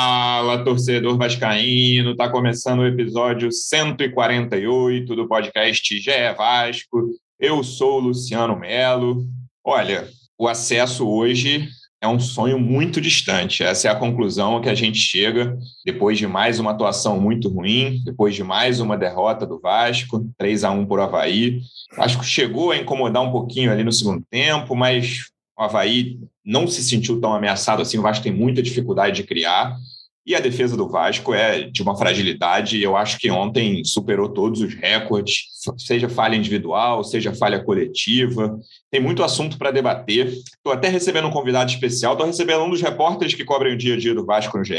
[0.00, 7.10] Fala, torcedor vascaíno, tá começando o episódio 148 do podcast GE Vasco.
[7.36, 9.26] Eu sou o Luciano Melo.
[9.64, 10.08] Olha,
[10.38, 11.68] o acesso hoje
[12.00, 13.64] é um sonho muito distante.
[13.64, 18.00] Essa é a conclusão que a gente chega depois de mais uma atuação muito ruim,
[18.04, 21.58] depois de mais uma derrota do Vasco, 3 a 1 por Havaí.
[21.96, 25.24] Vasco chegou a incomodar um pouquinho ali no segundo tempo, mas
[25.58, 27.98] o Havaí não se sentiu tão ameaçado assim.
[27.98, 29.76] O Vasco tem muita dificuldade de criar.
[30.24, 32.80] E a defesa do Vasco é de uma fragilidade.
[32.80, 38.58] Eu acho que ontem superou todos os recordes, seja falha individual, seja falha coletiva.
[38.90, 40.28] Tem muito assunto para debater.
[40.28, 42.12] Estou até recebendo um convidado especial.
[42.12, 44.74] Estou recebendo um dos repórteres que cobrem o dia a dia do Vasco no GE,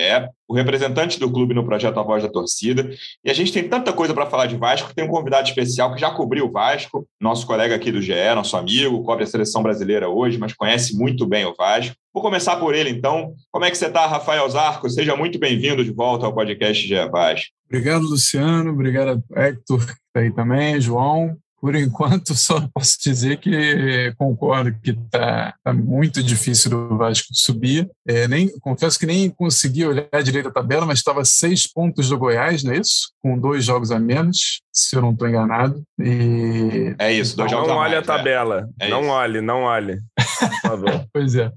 [0.48, 2.90] o representante do clube no projeto A Voz da Torcida.
[3.24, 4.94] E a gente tem tanta coisa para falar de Vasco.
[4.96, 8.56] Tem um convidado especial que já cobriu o Vasco, nosso colega aqui do GE, nosso
[8.56, 11.96] amigo, cobre a seleção brasileira hoje, mas conhece muito bem o Vasco.
[12.14, 13.34] Vou começar por ele, então.
[13.52, 14.90] Como é que você está, Rafael Zarco?
[14.90, 17.52] Seja muito bem-vindo de volta ao podcast GE Vasco.
[17.68, 18.72] Obrigado, Luciano.
[18.72, 19.86] Obrigado, Hector,
[20.20, 21.38] aí também, João.
[21.62, 27.90] Por enquanto, só posso dizer que concordo que está tá muito difícil do Vasco subir.
[28.08, 32.18] É, nem, confesso que nem consegui olhar direito a tabela, mas estava seis pontos do
[32.18, 33.12] Goiás, não é isso?
[33.22, 35.84] Com dois jogos a menos, se eu não estou enganado.
[36.00, 36.96] E...
[36.98, 38.70] É isso, dois não jogos olhe a a mais, tabela.
[38.80, 38.88] É.
[38.88, 39.10] É não isso.
[39.10, 40.00] olhe, não olhe.
[40.16, 41.06] Por favor.
[41.12, 41.52] Pois é.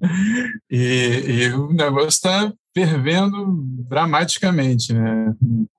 [0.71, 5.35] E, e o negócio está fervendo dramaticamente, né?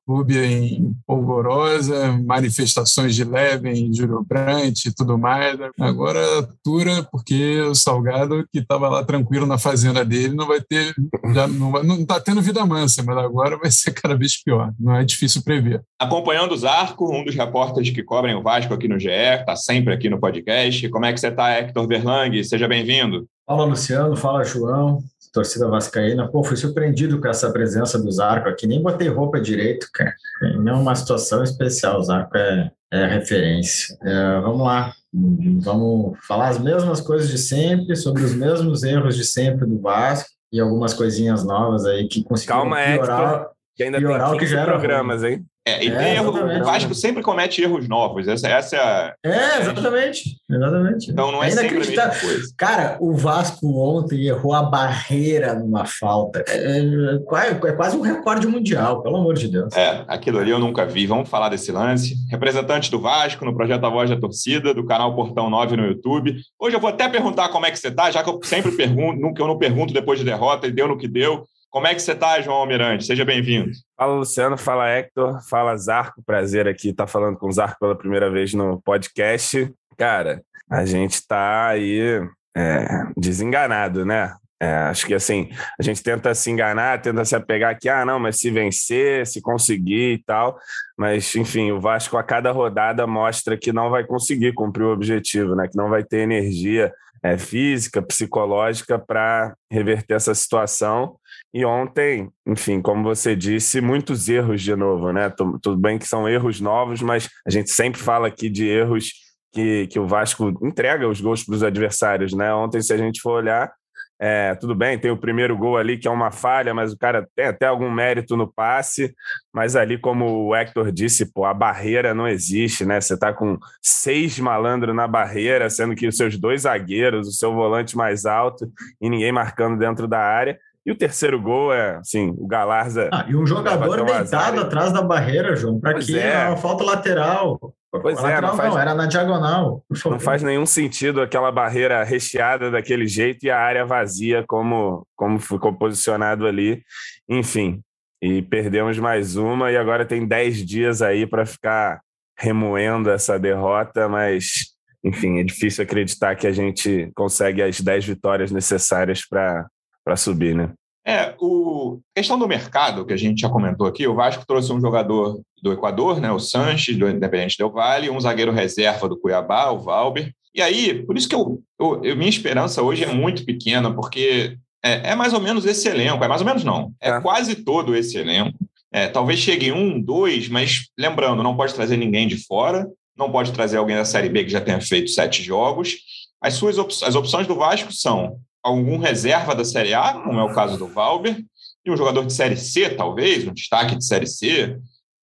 [0.06, 5.58] Clube em polvorosa, manifestações de leve em Júlio Brandt e tudo mais.
[5.80, 10.94] Agora atura porque o Salgado, que estava lá tranquilo na fazenda dele, não vai ter,
[11.34, 14.74] já não, vai- não está tendo vida mansa, mas agora vai ser cada vez pior.
[14.78, 15.82] Não é difícil prever.
[15.98, 19.94] Acompanhando o Zarco, um dos repórteres que cobrem o Vasco aqui no GE, está sempre
[19.94, 20.90] aqui no podcast.
[20.90, 22.44] Como é que você está, Hector Verlang?
[22.44, 23.26] Seja bem-vindo.
[23.48, 25.02] Fala Luciano, fala João,
[25.34, 26.30] torcida vascaína.
[26.30, 30.14] Pô, fui surpreendido com essa presença do Zarco aqui, nem botei roupa direito, cara.
[30.60, 33.98] Não é uma situação especial, o Zarco é, é referência.
[34.04, 39.26] É, vamos lá, vamos falar as mesmas coisas de sempre, sobre os mesmos erros de
[39.26, 43.48] sempre do Vasco e algumas coisinhas novas aí que conseguiram Calma, piorar.
[43.76, 45.44] Que ainda tem que 15 já era programas, hein?
[45.66, 46.30] É, e É, tem erro,
[46.62, 48.28] o Vasco sempre comete erros novos.
[48.28, 49.16] Essa, essa é a.
[49.26, 51.10] É, exatamente, exatamente.
[51.12, 52.54] Então não é, sempre a coisa.
[52.58, 56.44] Cara, o Vasco ontem errou a barreira numa falta.
[56.50, 59.74] É, é quase- é quase um recorde mundial, pelo amor de Deus.
[59.74, 61.08] É, aquilo ali eu nunca vi.
[61.08, 62.16] Vamos falar desse lance.
[62.30, 66.36] Representante do Vasco no projeto A Voz da Torcida, do canal Portão 9 no YouTube.
[66.60, 69.18] Hoje eu vou até perguntar como é que você tá, já que eu sempre pergunto,
[69.22, 71.46] nunca eu não pergunto depois de derrota, e deu no que deu.
[71.74, 73.04] Como é que você tá, João Almirante?
[73.04, 73.72] Seja bem-vindo.
[73.98, 74.56] Fala, Luciano.
[74.56, 75.42] Fala, Hector.
[75.50, 76.22] Fala, Zarco.
[76.24, 79.74] Prazer aqui estar falando com o Zarco pela primeira vez no podcast.
[79.98, 82.22] Cara, a gente tá aí
[82.56, 84.36] é, desenganado, né?
[84.62, 88.20] É, acho que assim, a gente tenta se enganar, tenta se apegar que, ah, não,
[88.20, 90.56] mas se vencer, se conseguir e tal.
[90.96, 95.56] Mas, enfim, o Vasco a cada rodada mostra que não vai conseguir cumprir o objetivo,
[95.56, 95.68] né?
[95.68, 101.16] Que não vai ter energia é, física, psicológica para reverter essa situação.
[101.54, 105.30] E ontem, enfim, como você disse, muitos erros de novo, né?
[105.30, 109.12] Tu- Tudo bem que são erros novos, mas a gente sempre fala aqui de erros
[109.54, 112.52] que, que o Vasco entrega os gols para os adversários, né?
[112.54, 113.72] Ontem, se a gente for olhar,
[114.20, 117.28] é, tudo bem, tem o primeiro gol ali que é uma falha, mas o cara
[117.36, 119.14] tem até algum mérito no passe,
[119.54, 123.00] mas ali, como o Hector disse, pô, a barreira não existe, né?
[123.00, 127.54] Você tá com seis malandros na barreira, sendo que os seus dois zagueiros, o seu
[127.54, 128.68] volante mais alto
[129.00, 130.58] e ninguém marcando dentro da área.
[130.86, 133.10] E o terceiro gol é, assim, o Galarza.
[133.14, 135.80] Ah, e um jogador um deitado azar, atrás da barreira, João.
[135.80, 136.18] Para quê?
[136.18, 136.34] é.
[136.34, 137.58] É uma falta lateral.
[137.90, 139.86] Pois é, lateral não faz- era na diagonal.
[140.06, 145.40] Não faz nenhum sentido aquela barreira recheada daquele jeito e a área vazia como, como
[145.40, 146.84] ficou posicionado ali.
[147.30, 147.82] Enfim,
[148.22, 152.02] e perdemos mais uma e agora tem 10 dias aí para ficar
[152.38, 154.74] remoendo essa derrota, mas
[155.04, 159.68] enfim, é difícil acreditar que a gente consegue as 10 vitórias necessárias para
[160.18, 160.72] subir, né?
[161.06, 164.80] É, o questão do mercado, que a gente já comentou aqui, o Vasco trouxe um
[164.80, 169.70] jogador do Equador, né, o Sanches, do Independente Del Valle, um zagueiro reserva do Cuiabá,
[169.70, 170.34] o Valber.
[170.56, 174.58] E aí, por isso que eu, eu, eu- minha esperança hoje é muito pequena, porque
[174.82, 177.20] é, é mais ou menos esse elenco, é mais ou menos não, é É.
[177.22, 178.58] quase todo esse elenco.
[178.92, 183.52] É, talvez chegue um, dois, mas lembrando, não pode trazer ninguém de fora, não pode
[183.52, 185.98] trazer alguém da Série B que já tenha feito sete jogos.
[186.40, 190.44] As suas op as opções do Vasco são algum reserva da Série A, como é
[190.44, 191.44] o caso do Valber,
[191.86, 194.78] e um jogador de Série C, talvez, um destaque de Série C.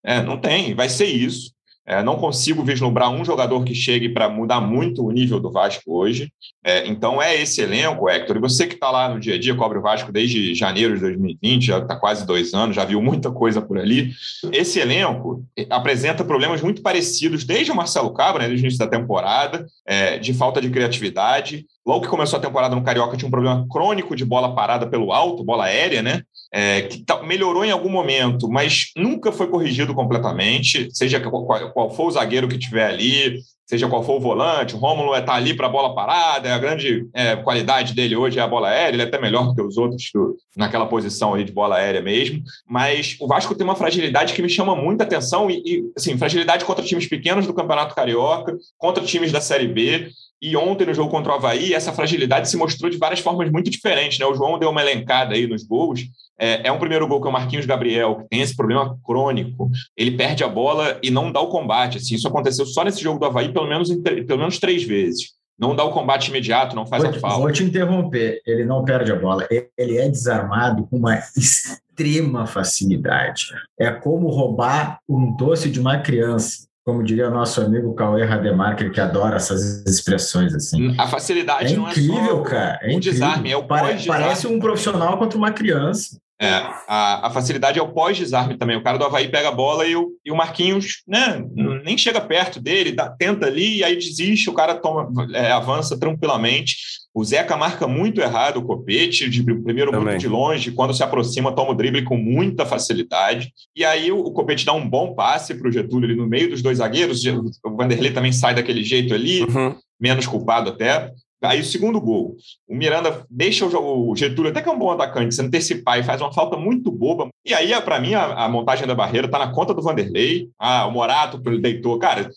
[0.04, 1.54] É, não tem, vai ser isso.
[1.90, 5.82] É, não consigo vislumbrar um jogador que chegue para mudar muito o nível do Vasco
[5.88, 6.32] hoje.
[6.64, 8.38] É, então é esse elenco, Hector.
[8.38, 11.02] E você que está lá no dia a dia, cobre o Vasco desde janeiro de
[11.02, 14.12] 2020, já está quase dois anos, já viu muita coisa por ali.
[14.52, 18.88] Esse elenco apresenta problemas muito parecidos desde o Marcelo Cabra, né, desde o início da
[18.88, 21.66] temporada, é, de falta de criatividade.
[21.86, 25.12] Logo que começou a temporada no Carioca, tinha um problema crônico de bola parada pelo
[25.12, 26.22] alto, bola aérea, né?
[26.52, 32.08] É, que melhorou em algum momento, mas nunca foi corrigido completamente, seja qual, qual for
[32.08, 33.40] o zagueiro que tiver ali,
[33.70, 37.08] seja qual for o volante, o Rômulo está ali para a bola parada, a grande
[37.14, 39.78] é, qualidade dele hoje é a bola aérea, ele é até melhor do que os
[39.78, 44.34] outros do, naquela posição ali de bola aérea mesmo, mas o Vasco tem uma fragilidade
[44.34, 48.58] que me chama muita atenção e, e assim, fragilidade contra times pequenos do Campeonato Carioca,
[48.76, 50.10] contra times da Série B,
[50.42, 53.70] e ontem, no jogo contra o Havaí, essa fragilidade se mostrou de várias formas muito
[53.70, 54.18] diferentes.
[54.18, 54.26] Né?
[54.26, 56.02] O João deu uma elencada aí nos gols.
[56.40, 59.70] É, é um primeiro gol que é o Marquinhos Gabriel, que tem esse problema crônico.
[59.98, 61.98] Ele perde a bola e não dá o combate.
[61.98, 65.38] Assim, isso aconteceu só nesse jogo do Havaí pelo menos, pelo menos três vezes.
[65.60, 67.40] Não dá o combate imediato, não faz vou, a falta.
[67.40, 68.42] Vou te interromper.
[68.48, 69.46] Ele não perde a bola.
[69.78, 73.48] Ele é desarmado com uma extrema facilidade.
[73.78, 79.00] É como roubar um doce de uma criança como diria nosso amigo Cauê Rademacher, que
[79.00, 80.96] adora essas expressões assim.
[80.98, 82.80] A facilidade é não incrível, é só cara.
[82.82, 83.00] É o incrível.
[83.14, 86.18] desarme, é o Parece, parece um profissional contra uma criança.
[86.42, 86.48] É,
[86.88, 88.78] a, a, facilidade é o pós-desarme também.
[88.78, 91.44] O cara do Havaí pega a bola e o, e o Marquinhos né,
[91.84, 96.00] nem chega perto dele, dá, tenta ali, e aí desiste, o cara toma, é, avança
[96.00, 96.78] tranquilamente.
[97.14, 100.08] O Zeca marca muito errado o copete, de primeiro também.
[100.08, 103.52] muito de longe, quando se aproxima, toma o drible com muita facilidade.
[103.76, 106.50] E aí o, o copete dá um bom passe para o Getúlio ali no meio
[106.50, 107.26] dos dois zagueiros.
[107.26, 109.76] O Vanderlei também sai daquele jeito ali, uhum.
[110.00, 111.12] menos culpado até.
[111.42, 112.36] Aí o segundo gol,
[112.68, 116.20] o Miranda deixa o Getúlio, até que é um bom atacante, se antecipar e faz
[116.20, 117.30] uma falta muito boba.
[117.46, 120.50] E aí, para mim, a, a, montagem da barreira está na conta do Vanderlei.
[120.60, 121.98] Ah, o Morato, ele deitou.
[121.98, 122.30] Cara,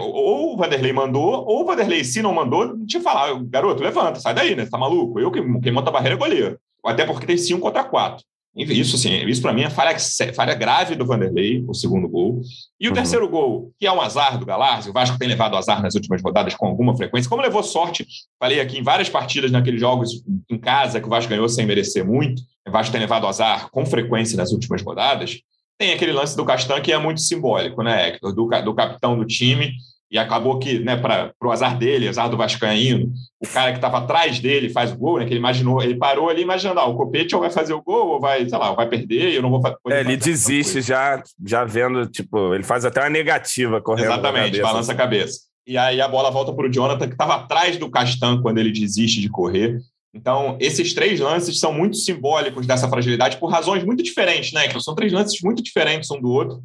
[0.00, 4.34] ou o Vanderlei mandou, ou o Vanderlei, se não mandou, te falar, garoto, levanta, sai
[4.34, 4.64] daí, né?
[4.64, 5.20] Você tá maluco?
[5.20, 6.58] Eu, quem monta a barreira é goleiro.
[6.84, 8.24] Até porque tem cinco contra quatro.
[8.56, 9.96] Isso, sim, isso para mim é falha,
[10.34, 12.40] falha grave do Vanderlei, o segundo gol.
[12.80, 12.94] E o uhum.
[12.94, 16.20] terceiro gol, que é um azar do Galarzi, o Vasco tem levado azar nas últimas
[16.20, 17.28] rodadas com alguma frequência.
[17.28, 18.04] Como levou sorte,
[18.40, 22.04] falei aqui em várias partidas naqueles jogos em casa que o Vasco ganhou sem merecer
[22.04, 25.38] muito, o Vasco tem levado azar com frequência nas últimas rodadas.
[25.78, 28.34] Tem aquele lance do Castan que é muito simbólico, né, Hector?
[28.34, 29.72] Do, do capitão do time
[30.10, 33.98] e acabou que, né, para o azar dele, azar do Vascaíno, o cara que estava
[33.98, 36.96] atrás dele faz o gol, né, que ele imaginou, ele parou ali imaginando, ah, o
[36.96, 39.62] Copete ou vai fazer o gol, ou vai, sei lá, vai perder, eu não vou
[39.62, 39.76] fazer.
[39.88, 44.06] É, ele desiste já, já vendo, tipo, ele faz até uma negativa correndo.
[44.06, 45.42] Exatamente, balança a cabeça.
[45.64, 48.72] E aí a bola volta para o Jonathan, que estava atrás do Castan quando ele
[48.72, 49.78] desiste de correr.
[50.12, 54.66] Então, esses três lances são muito simbólicos dessa fragilidade por razões muito diferentes, né?
[54.66, 56.60] Que são três lances muito diferentes um do outro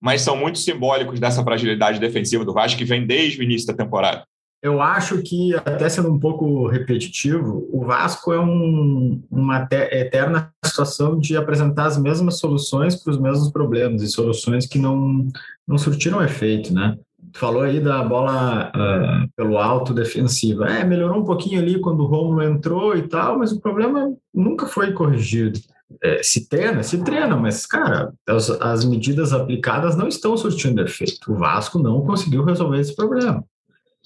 [0.00, 3.74] mas são muito simbólicos dessa fragilidade defensiva do Vasco que vem desde o início da
[3.74, 4.24] temporada.
[4.60, 11.16] Eu acho que, até sendo um pouco repetitivo, o Vasco é um, uma eterna situação
[11.16, 15.28] de apresentar as mesmas soluções para os mesmos problemas e soluções que não,
[15.66, 16.98] não surtiram efeito, né?
[17.32, 20.66] Tu falou aí da bola uh, pelo alto defensiva.
[20.66, 24.66] É, melhorou um pouquinho ali quando o Romulo entrou e tal, mas o problema nunca
[24.66, 25.60] foi corrigido
[26.02, 31.32] é, se treina, se treina, mas, cara, as, as, medidas aplicadas não estão surtindo efeito.
[31.32, 33.44] O Vasco não conseguiu resolver esse problema.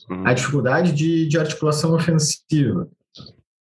[0.08, 0.26] Uhum.
[0.26, 2.88] A dificuldade de, de articulação ofensiva.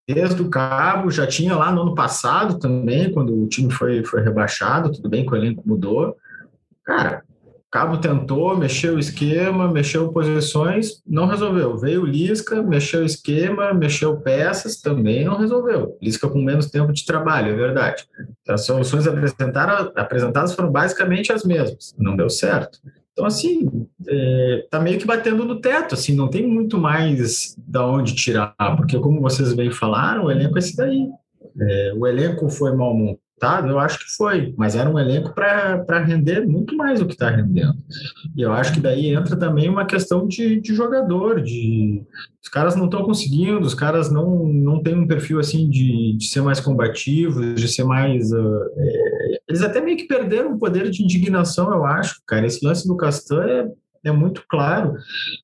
[0.07, 4.21] Desde o cabo, já tinha lá no ano passado também, quando o time foi, foi
[4.21, 6.15] rebaixado, tudo bem que o elenco mudou.
[6.83, 7.23] Cara,
[7.71, 11.77] Cabo tentou, mexeu o esquema, mexeu posições, não resolveu.
[11.77, 15.97] Veio Lisca, mexeu o esquema, mexeu peças, também não resolveu.
[16.01, 18.03] Lisca com menos tempo de trabalho, é verdade.
[18.45, 22.77] As soluções apresentadas foram basicamente as mesmas, não deu certo.
[23.13, 27.85] Então, assim, é, tá meio que batendo no teto, assim, não tem muito mais da
[27.85, 31.07] onde tirar, porque como vocês bem falaram, o elenco é esse daí.
[31.57, 35.99] É, o elenco foi mal montado eu acho que foi, mas era um elenco para
[35.99, 37.77] render muito mais do que está rendendo.
[38.35, 42.03] E eu acho que daí entra também uma questão de, de jogador, de
[42.41, 46.27] os caras não estão conseguindo, os caras não, não têm um perfil assim de, de
[46.27, 48.31] ser mais combativos, de ser mais.
[48.31, 52.45] Uh, é, eles até meio que perderam o poder de indignação, eu acho, cara.
[52.45, 53.67] Esse lance do Castan é,
[54.05, 54.95] é muito claro.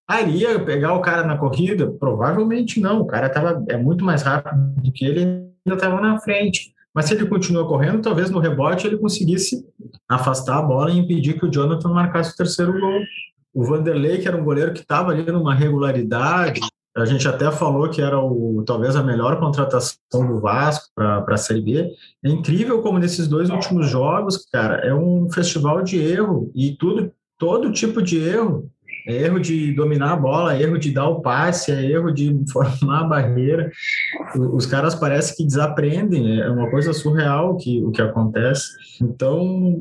[0.08, 1.90] Ah, ia pegar o cara na corrida?
[2.00, 3.02] Provavelmente não.
[3.02, 6.77] O cara tava, é muito mais rápido do que ele, ainda estava na frente.
[6.98, 9.64] Mas se ele continua correndo, talvez no rebote ele conseguisse
[10.10, 13.02] afastar a bola e impedir que o Jonathan marcasse o terceiro gol.
[13.54, 16.60] O Vanderlei, que era um goleiro que estava ali numa regularidade,
[16.96, 21.38] a gente até falou que era o, talvez a melhor contratação do Vasco para a
[21.38, 21.88] Série B.
[22.26, 27.12] É incrível como nesses dois últimos jogos, cara, é um festival de erro e tudo,
[27.38, 28.72] todo tipo de erro
[29.08, 32.36] É erro de dominar a bola, é erro de dar o passe, é erro de
[32.52, 33.72] formar a barreira.
[34.54, 38.68] Os caras parecem que desaprendem, é uma coisa surreal que, o que acontece.
[39.02, 39.80] Então,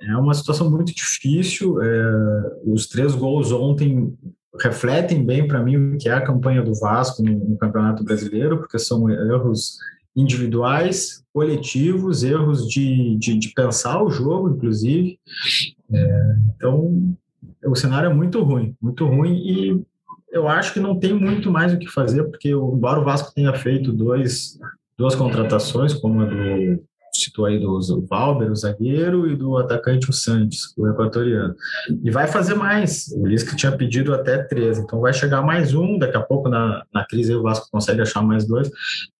[0.00, 1.82] é uma situação muito difícil.
[1.82, 4.16] É, os três gols ontem
[4.62, 8.58] refletem bem para mim o que é a campanha do Vasco no, no, Campeonato Brasileiro,
[8.58, 9.78] porque são erros
[10.14, 15.18] individuais, coletivos, erros de, de, de pensar o jogo, inclusive.
[15.92, 17.16] É, então,
[17.64, 19.82] o cenário é muito ruim, muito ruim e
[20.32, 23.52] eu acho que não tem muito mais o que fazer, porque embora o Vasco tenha
[23.52, 24.58] feito dois,
[24.96, 26.80] duas contratações, como a do
[27.12, 31.54] citou aí do Valber, o zagueiro, e do atacante o Santos, o equatoriano.
[32.02, 33.12] E vai fazer mais.
[33.16, 35.98] O Lisca tinha pedido até três, então vai chegar mais um.
[35.98, 38.70] Daqui a pouco, na, na crise, o Vasco consegue achar mais dois.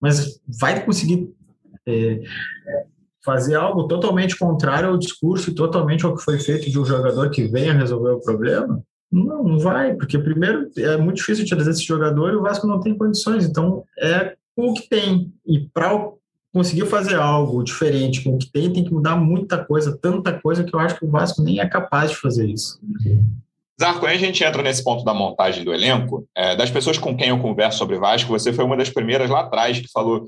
[0.00, 1.28] Mas vai conseguir
[1.87, 2.20] é,
[3.24, 7.30] fazer algo totalmente contrário ao discurso e totalmente ao que foi feito de um jogador
[7.30, 8.82] que venha resolver o problema?
[9.10, 12.80] Não, não vai, porque primeiro é muito difícil trazer esse jogador e o Vasco não
[12.80, 15.32] tem condições, então é o que tem.
[15.46, 15.90] E para
[16.52, 20.64] conseguir fazer algo diferente com o que tem, tem que mudar muita coisa, tanta coisa
[20.64, 22.80] que eu acho que o Vasco nem é capaz de fazer isso.
[23.80, 27.16] Zarco, aí a gente entra nesse ponto da montagem do elenco, é, das pessoas com
[27.16, 30.26] quem eu converso sobre Vasco, você foi uma das primeiras lá atrás que falou,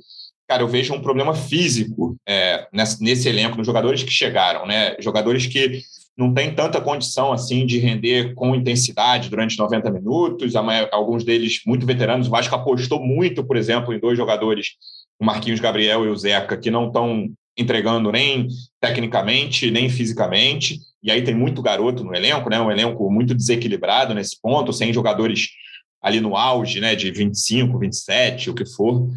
[0.53, 4.95] cara, eu vejo um problema físico é, nesse, nesse elenco, nos jogadores que chegaram, né?
[5.01, 5.81] Jogadores que
[6.15, 10.53] não têm tanta condição assim de render com intensidade durante 90 minutos,
[10.91, 12.27] alguns deles muito veteranos.
[12.27, 14.73] O Vasco apostou muito, por exemplo, em dois jogadores
[15.19, 18.47] o Marquinhos Gabriel e o Zeca, que não estão entregando nem
[18.79, 20.81] tecnicamente, nem fisicamente.
[21.03, 22.61] E aí tem muito garoto no elenco, né?
[22.61, 25.49] Um elenco muito desequilibrado nesse ponto, sem jogadores
[26.03, 26.95] ali no auge, né?
[26.95, 29.09] De 25, 27, o que for.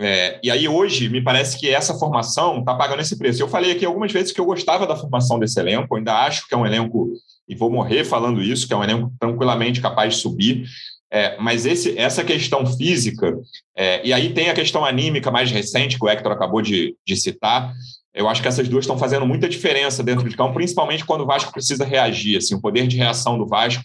[0.00, 3.42] É, e aí hoje me parece que essa formação está pagando esse preço.
[3.42, 6.54] Eu falei aqui algumas vezes que eu gostava da formação desse elenco, ainda acho que
[6.54, 7.12] é um elenco,
[7.48, 10.64] e vou morrer falando isso, que é um elenco tranquilamente capaz de subir.
[11.10, 13.38] É, mas esse, essa questão física,
[13.76, 17.16] é, e aí tem a questão anímica mais recente, que o Hector acabou de, de
[17.16, 17.72] citar,
[18.14, 21.26] eu acho que essas duas estão fazendo muita diferença dentro de campo, principalmente quando o
[21.26, 22.38] Vasco precisa reagir.
[22.38, 23.82] Assim, o poder de reação do Vasco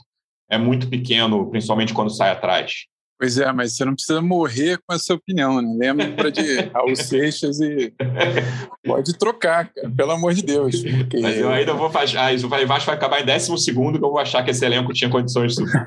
[0.49, 2.85] é muito pequeno, principalmente quando sai atrás.
[3.19, 5.91] Pois é, mas você não precisa morrer com essa opinião, né?
[5.91, 6.41] Lembra de
[6.73, 7.93] Raul Seixas e
[8.85, 10.81] pode trocar, cara, pelo amor de Deus.
[10.81, 11.19] Porque...
[11.19, 12.17] Mas eu ainda vou fazer.
[12.17, 14.93] Ah, o Vasco vai acabar em décimo segundo que eu vou achar que esse elenco
[14.93, 15.85] tinha condições de subir.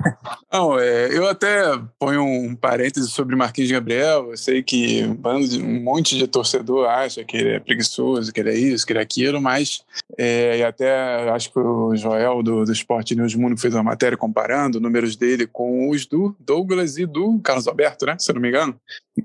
[0.53, 1.63] Não, é, eu até
[1.99, 4.31] ponho um parêntese sobre Marquinhos Gabriel.
[4.31, 8.59] Eu sei que um, monte de torcedor acha que ele é preguiçoso, que ele é
[8.59, 9.83] isso, que ele é aquilo, mas
[10.19, 14.19] é, e até acho que o Joel do, do Sport News Mundo fez uma matéria
[14.19, 18.17] comparando números dele com os do Douglas e do do Carlos Alberto, né?
[18.19, 18.81] Se eu não me engano,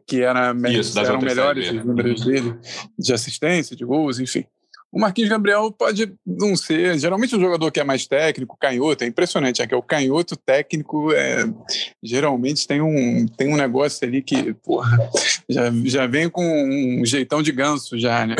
[0.05, 2.55] que era, Isso, eram melhores os números dele
[2.97, 4.45] de assistência, de gols, enfim.
[4.91, 6.97] O Marquinhos Gabriel pode não ser.
[6.97, 9.61] Geralmente o jogador que é mais técnico, canhoto, é impressionante.
[9.61, 11.43] É que o canhoto técnico é,
[12.01, 14.97] geralmente tem um, tem um negócio ali que, porra,
[15.49, 18.35] já, já vem com um jeitão de ganso já, né?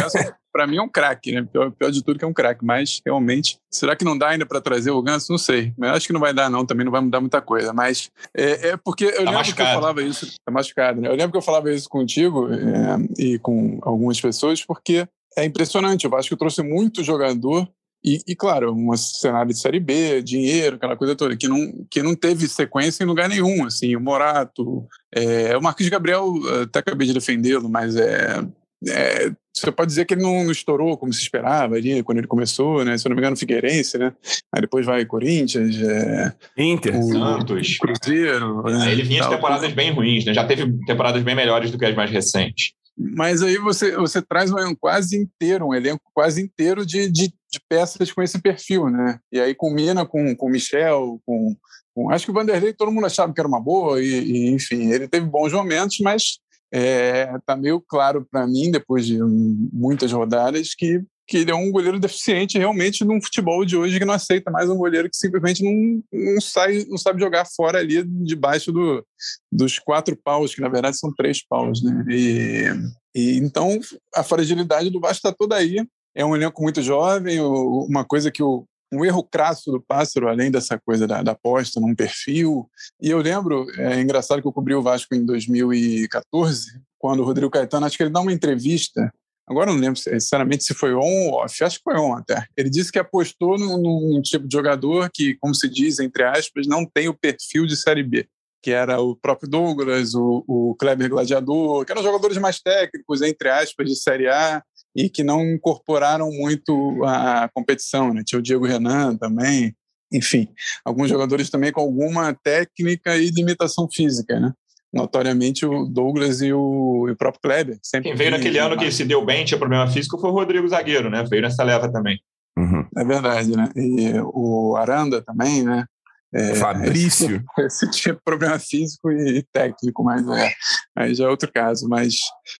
[0.58, 1.48] para mim é um craque, né?
[1.52, 4.44] Pior, pior, de tudo que é um craque, mas realmente, será que não dá ainda
[4.44, 5.32] para trazer o Ganso?
[5.32, 5.72] Não sei.
[5.78, 7.72] Mas acho que não vai dar, não, também não vai mudar muita coisa.
[7.74, 9.70] Mas é, é porque eu tá lembro machucado.
[9.70, 10.34] que eu falava isso.
[10.44, 11.10] Tá machucado, né?
[11.10, 16.08] Eu lembro que eu falava isso contigo é, e com algumas pessoas, porque é impressionante.
[16.08, 17.68] O Vasco trouxe muito jogador
[18.04, 22.02] e, e, claro, um cenário de Série B, dinheiro, aquela coisa toda, que não, que
[22.02, 23.66] não teve sequência em lugar nenhum.
[23.66, 28.44] Assim, o Morato, é, o Marquinhos Gabriel, até acabei de defendê-lo, mas é,
[28.88, 32.28] é, você pode dizer que ele não, não, estourou como se esperava ali quando ele
[32.28, 32.98] começou, né?
[32.98, 34.14] Se eu não me engano, Figueirense, né?
[34.54, 38.64] Aí depois vai Corinthians, é, Inter, o, Santos, Cruzeiro.
[38.64, 38.92] Né?
[38.92, 40.34] Ele vinha de temporadas bem ruins, né?
[40.34, 42.74] Já teve temporadas bem melhores do que as mais recentes.
[42.98, 47.60] Mas aí você, você traz um quase inteiro, um elenco quase inteiro de, de, de
[47.70, 49.20] peças com esse perfil, né?
[49.32, 51.56] E aí combina com o Michel, com,
[51.94, 54.92] com, Acho que o Vanderlei todo mundo achava que era uma boa, e, e enfim,
[54.92, 56.40] ele teve bons momentos, mas
[56.72, 61.72] é, tá meio claro para mim, depois de muitas rodadas, que, que ele é um
[61.72, 65.62] goleiro deficiente realmente num futebol de hoje que não aceita mais um goleiro que simplesmente
[65.62, 69.06] não, não, sai, não sabe jogar fora ali debaixo do,
[69.52, 71.84] dos quatro paus, que na verdade são três paus.
[71.84, 72.06] Né?
[72.10, 72.66] E,
[73.14, 73.78] e então
[74.16, 75.86] a fragilidade do Vasco está toda aí.
[76.16, 80.50] É um elenco muito jovem, uma coisa que o, um erro crasso do Pássaro, além
[80.50, 82.70] dessa coisa da, da aposta num perfil.
[83.02, 87.52] E eu lembro, é engraçado que eu cobri o Vasco em 2014, quando o Rodrigo
[87.52, 89.12] Caetano, acho que ele dá uma entrevista,
[89.48, 92.46] agora não lembro sinceramente se foi on ou off, acho que foi on até.
[92.56, 96.68] Ele disse que apostou num, num tipo de jogador que, como se diz, entre aspas,
[96.68, 98.28] não tem o perfil de Série B
[98.62, 103.50] que era o próprio Douglas, o, o Kleber Gladiador, que eram jogadores mais técnicos, entre
[103.50, 104.62] aspas, de Série A,
[104.96, 108.14] e que não incorporaram muito a competição.
[108.14, 108.24] Né?
[108.26, 109.76] Tinha o Diego Renan também,
[110.12, 110.50] enfim,
[110.84, 114.52] alguns jogadores também com alguma técnica e limitação física, né?
[114.94, 117.78] Notoriamente o Douglas e o, e o próprio Kleber.
[117.84, 120.68] Sempre Quem veio naquele ano que se deu bem, tinha problema físico, foi o Rodrigo
[120.68, 121.24] Zagueiro, né?
[121.30, 122.20] Veio nessa leva também.
[122.58, 122.86] Uhum.
[122.96, 123.70] É verdade, né?
[123.76, 125.86] E o Aranda também, né?
[126.34, 127.44] É, Fabrício.
[127.60, 130.54] Esse, esse de problema físico e, técnico, mas é,
[130.96, 131.88] aí já é outro caso.
[131.88, 132.16] Mas,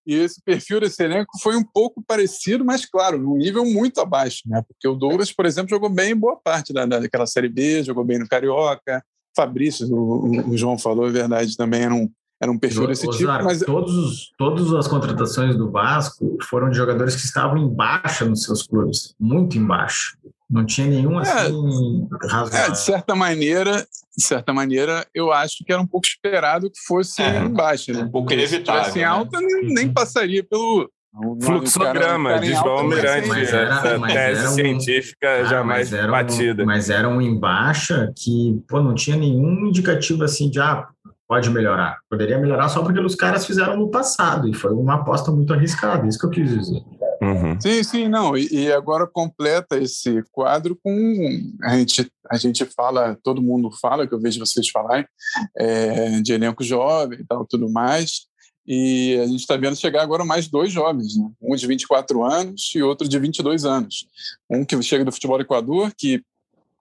[0.06, 4.42] e esse perfil desse elenco foi um pouco parecido, mas claro, num nível muito abaixo,
[4.46, 4.62] né?
[4.66, 8.04] Porque o Douglas, por exemplo, jogou bem em boa parte da, daquela Série B, jogou
[8.04, 9.02] bem no Carioca.
[9.36, 13.32] Fabrício, o, o João falou, é verdade, também era um, era um perfil desse tipo.
[13.42, 13.60] Mas...
[13.60, 18.62] Todos, todas as contratações do Vasco foram de jogadores que estavam em baixa nos seus
[18.62, 20.16] clubes, muito embaixo.
[20.48, 22.08] Não tinha nenhum é, assim
[22.54, 26.80] é, de certa maneira, de certa maneira, eu acho que era um pouco esperado que
[26.86, 28.04] fosse é, embaixo, né?
[28.04, 28.90] Um pouco inevitável.
[28.90, 29.04] Se né?
[29.04, 30.90] alta, nem, nem passaria pelo
[31.42, 36.62] Fluxograma de João Almirante, essa tese um, científica ah, jamais mas batida.
[36.62, 40.86] Um, mas era um em baixa que pô, não tinha nenhum indicativo assim de ah,
[41.28, 41.98] pode melhorar.
[42.08, 46.08] Poderia melhorar só porque os caras fizeram no passado e foi uma aposta muito arriscada,
[46.08, 46.82] isso que eu quis dizer.
[47.20, 47.60] Uhum.
[47.60, 48.36] Sim, sim, não.
[48.36, 50.90] E, e, agora completa esse quadro com
[51.62, 55.06] a gente, a gente fala, todo mundo fala, que eu vejo vocês falarem,
[55.56, 58.26] é, de elenco jovem e tal, tudo mais.
[58.66, 61.28] E a gente está vendo chegar agora mais dois jovens, né?
[61.42, 64.06] um de 24 anos e outro de 22 anos.
[64.48, 66.22] Um que chega do futebol Equador, que,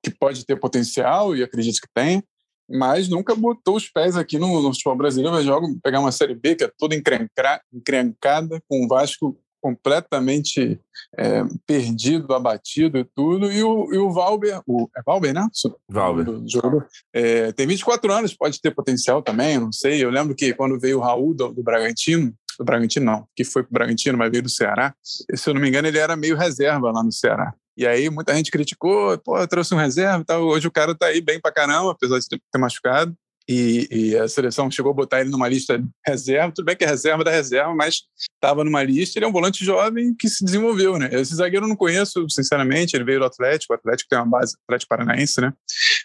[0.04, 2.22] que pode ter potencial, e acredito que tem,
[2.70, 5.44] mas nunca botou os pés aqui no, no futebol brasileiro.
[5.44, 10.80] Vai pegar uma Série B que é toda encrencada, com o Vasco completamente
[11.18, 13.52] é, perdido, abatido e tudo.
[13.52, 15.48] E o, e o Valber, o, é Valber, né?
[15.90, 16.26] Valber.
[16.48, 20.04] jogador, é, tem 24 anos, pode ter potencial também, não sei.
[20.04, 23.64] Eu lembro que quando veio o Raul do, do Bragantino, do Bragantino não, que foi
[23.64, 26.36] para o Bragantino, mas veio do Ceará, se eu não me engano, ele era meio
[26.36, 27.54] reserva lá no Ceará.
[27.78, 30.44] E aí muita gente criticou, pô, trouxe um reserva e tal.
[30.44, 33.16] Hoje o cara tá aí bem pra caramba, apesar de ter machucado.
[33.50, 36.88] E, e, a seleção chegou a botar ele numa lista reserva, tudo bem que é
[36.88, 38.02] reserva da reserva, mas
[38.36, 39.18] estava numa lista.
[39.18, 41.08] Ele é um volante jovem que se desenvolveu, né?
[41.14, 42.94] Esse zagueiro eu não conheço, sinceramente.
[42.94, 45.54] Ele veio do Atlético, o Atlético tem uma base, Atlético Paranaense, né?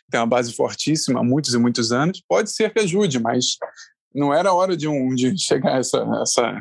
[0.09, 2.23] Tem uma base fortíssima há muitos e muitos anos.
[2.29, 3.57] Pode ser que ajude, mas
[4.15, 6.61] não era hora de, um, de chegar essa, essa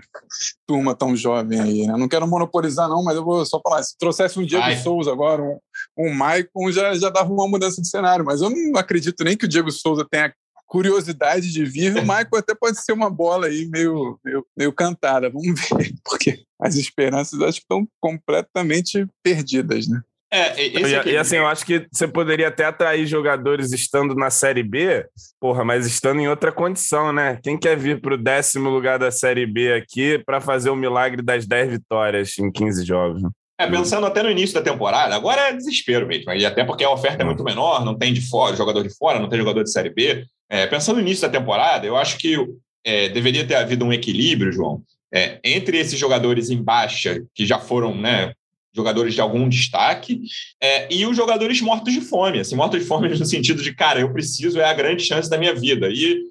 [0.65, 1.95] turma tão jovem aí, né?
[1.97, 3.83] Não quero monopolizar, não, mas eu vou só falar.
[3.83, 4.77] Se trouxesse um Diego Ai.
[4.77, 5.59] Souza agora, um,
[5.97, 8.25] um Maicon, já, já dava uma mudança de cenário.
[8.25, 10.33] Mas eu não acredito nem que o Diego Souza tenha
[10.71, 15.29] curiosidade de vir, o Michael até pode ser uma bola aí meio, meio, meio cantada.
[15.29, 20.01] Vamos ver, porque as esperanças acho que estão completamente perdidas, né?
[20.33, 24.63] É, e, e, assim, eu acho que você poderia até atrair jogadores estando na Série
[24.63, 25.05] B,
[25.41, 27.37] porra, mas estando em outra condição, né?
[27.43, 31.21] Quem quer vir para o décimo lugar da Série B aqui para fazer o milagre
[31.21, 33.21] das 10 vitórias em 15 jogos?
[33.59, 36.89] É, pensando até no início da temporada, agora é desespero mesmo, e até porque a
[36.89, 39.71] oferta é muito menor, não tem de fora, jogador de fora, não tem jogador de
[39.71, 40.25] Série B.
[40.49, 42.37] É, pensando no início da temporada, eu acho que
[42.85, 44.81] é, deveria ter havido um equilíbrio, João,
[45.13, 48.33] é, entre esses jogadores em baixa, que já foram né,
[48.73, 50.21] jogadores de algum destaque,
[50.61, 52.39] é, e os jogadores mortos de fome.
[52.39, 55.37] Assim, mortos de fome no sentido de, cara, eu preciso, é a grande chance da
[55.37, 55.89] minha vida.
[55.89, 56.23] E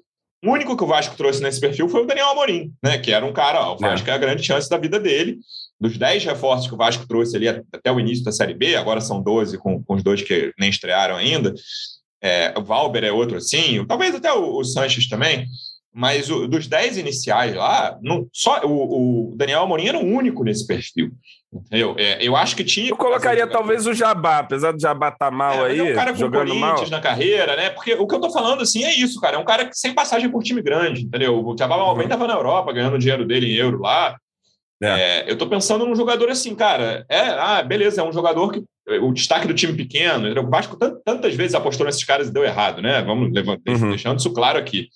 [0.43, 3.25] o único que o Vasco trouxe nesse perfil foi o Daniel Amorim, né, que era
[3.25, 4.11] um cara, ó, o Vasco é.
[4.11, 5.37] é a grande chance da vida dele.
[5.79, 9.01] Dos 10 reforços que o Vasco trouxe ali até o início da Série B, agora
[9.01, 11.53] são 12 com, com os dois que nem estrearam ainda,
[12.21, 15.47] é, o Valber é outro assim, talvez até o, o Sanches também,
[15.93, 20.43] mas o, dos 10 iniciais lá, não, só o, o, Daniel Amorim era o único
[20.43, 21.11] nesse perfil.
[21.53, 21.95] Entendeu?
[21.97, 22.89] É, eu acho que tinha.
[22.89, 25.79] Eu colocaria talvez o Jabá, apesar do Jabá estar tá mal é, aí.
[25.79, 26.89] É um cara com jogando mal.
[26.89, 27.69] na carreira, né?
[27.69, 29.35] Porque o que eu tô falando assim é isso, cara.
[29.35, 31.45] É um cara sem passagem por time grande, entendeu?
[31.45, 32.01] O Jabá uhum.
[32.01, 34.15] estava na Europa ganhando dinheiro dele em euro lá.
[34.81, 34.87] É.
[34.87, 37.05] É, eu tô pensando num jogador assim, cara.
[37.09, 38.63] É, ah, beleza, é um jogador que
[39.01, 40.27] o destaque do time pequeno.
[40.39, 43.01] O Vasco tantas vezes apostou nesses caras e deu errado, né?
[43.01, 43.89] Vamos uhum.
[43.89, 44.87] deixando isso claro aqui.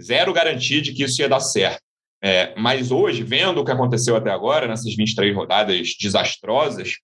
[0.00, 1.82] Zero garantia de que isso ia dar certo.
[2.22, 6.96] É, mas hoje, vendo o que aconteceu até agora, nessas 23 rodadas desastrosas,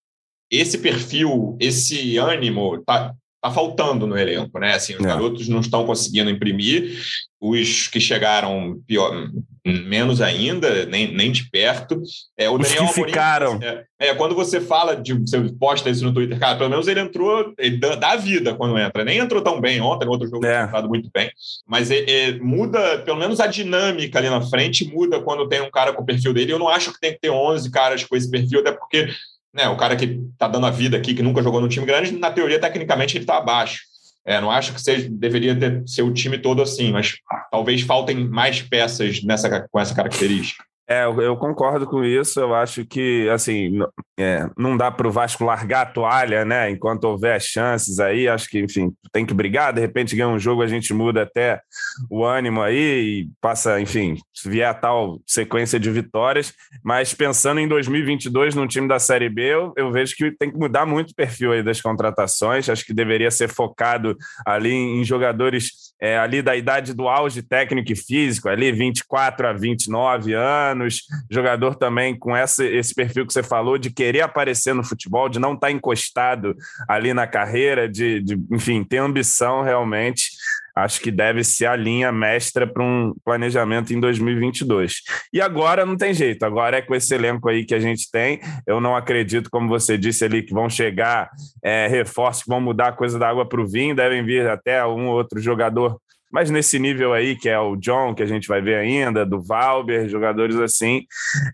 [0.51, 3.15] esse perfil, esse ânimo tá,
[3.49, 4.75] tá faltando no elenco, né?
[4.75, 5.09] Assim, os é.
[5.09, 7.01] garotos não estão conseguindo imprimir,
[7.41, 9.29] os que chegaram pior,
[9.65, 12.01] menos ainda, nem, nem de perto.
[12.37, 13.61] É, o Os Daniel que Amorim, ficaram.
[13.63, 15.13] É, é, quando você fala de.
[15.15, 18.79] Você posta isso no Twitter, cara, pelo menos ele entrou, ele dá, dá vida quando
[18.79, 19.05] entra.
[19.05, 20.65] Nem entrou tão bem ontem, no outro jogo é.
[20.65, 21.31] entrado muito bem.
[21.67, 25.71] Mas é, é, muda, pelo menos a dinâmica ali na frente muda quando tem um
[25.71, 26.53] cara com o perfil dele.
[26.53, 29.09] Eu não acho que tem que ter 11 caras com esse perfil, até porque
[29.57, 32.13] né, o cara que tá dando a vida aqui, que nunca jogou num time grande,
[32.13, 33.81] na teoria, tecnicamente, ele está abaixo.
[34.25, 37.15] É, não acho que seja, deveria ter, ser o time todo assim, mas
[37.51, 40.63] talvez faltem mais peças nessa, com essa característica.
[40.89, 42.39] É, eu, concordo com isso.
[42.39, 43.81] Eu acho que, assim,
[44.17, 46.71] é, não dá para o Vasco largar a toalha, né?
[46.71, 49.73] Enquanto houver chances aí, acho que, enfim, tem que brigar.
[49.73, 51.61] De repente ganha um jogo, a gente muda até
[52.09, 56.53] o ânimo aí e passa, enfim, se vier a tal sequência de vitórias.
[56.85, 60.59] Mas pensando em 2022 no time da Série B, eu, eu vejo que tem que
[60.59, 62.69] mudar muito o perfil aí das contratações.
[62.69, 67.93] Acho que deveria ser focado ali em jogadores é, ali da idade do auge técnico
[67.93, 73.43] e físico, ali 24 a 29 anos, jogador também com essa, esse perfil que você
[73.43, 76.55] falou, de querer aparecer no futebol, de não estar tá encostado
[76.89, 80.36] ali na carreira, de, de enfim, ter ambição realmente.
[80.77, 85.03] Acho que deve ser a linha mestra para um planejamento em 2022.
[85.33, 88.41] E agora não tem jeito, agora é com esse elenco aí que a gente tem.
[88.67, 91.31] Eu não acredito, como você disse ali, que vão chegar
[91.65, 94.85] é, reforços que vão mudar a coisa da água para o vinho, devem vir até
[94.85, 95.99] um ou outro jogador
[96.37, 99.41] mas nesse nível aí, que é o John, que a gente vai ver ainda, do
[99.41, 101.07] Valber, jogadores assim,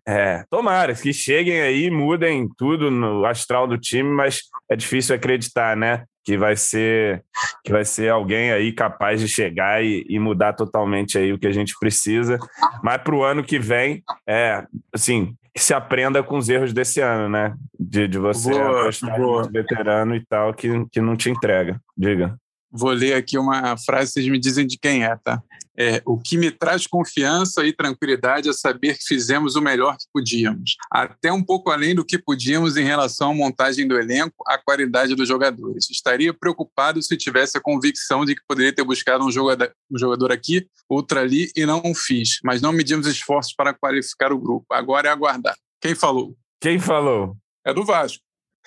[0.05, 5.77] é, tomara que cheguem aí, mudem tudo no astral do time, mas é difícil acreditar,
[5.77, 6.03] né?
[6.25, 7.23] que vai ser
[7.65, 11.47] que vai ser alguém aí capaz de chegar e, e mudar totalmente aí o que
[11.47, 12.37] a gente precisa.
[12.83, 17.01] Mas para o ano que vem, é assim, que se aprenda com os erros desse
[17.01, 17.55] ano, né?
[17.79, 19.49] De, de você boa, apostar boa.
[19.49, 21.81] veterano e tal que, que não te entrega.
[21.97, 22.37] Diga.
[22.73, 25.43] Vou ler aqui uma frase, vocês me dizem de quem é, tá?
[25.77, 30.05] É, o que me traz confiança e tranquilidade é saber que fizemos o melhor que
[30.13, 34.59] podíamos, até um pouco além do que podíamos em relação à montagem do elenco, à
[34.59, 35.91] qualidade dos jogadores.
[35.91, 40.31] Estaria preocupado se tivesse a convicção de que poderia ter buscado um jogador, um jogador
[40.31, 44.67] aqui, outro ali, e não o fiz, mas não medimos esforços para qualificar o grupo.
[44.71, 45.57] Agora é aguardar.
[45.81, 46.37] Quem falou?
[46.61, 47.37] Quem falou?
[47.67, 48.23] É do Vasco.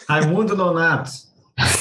[0.07, 1.11] Raimundo Nonato.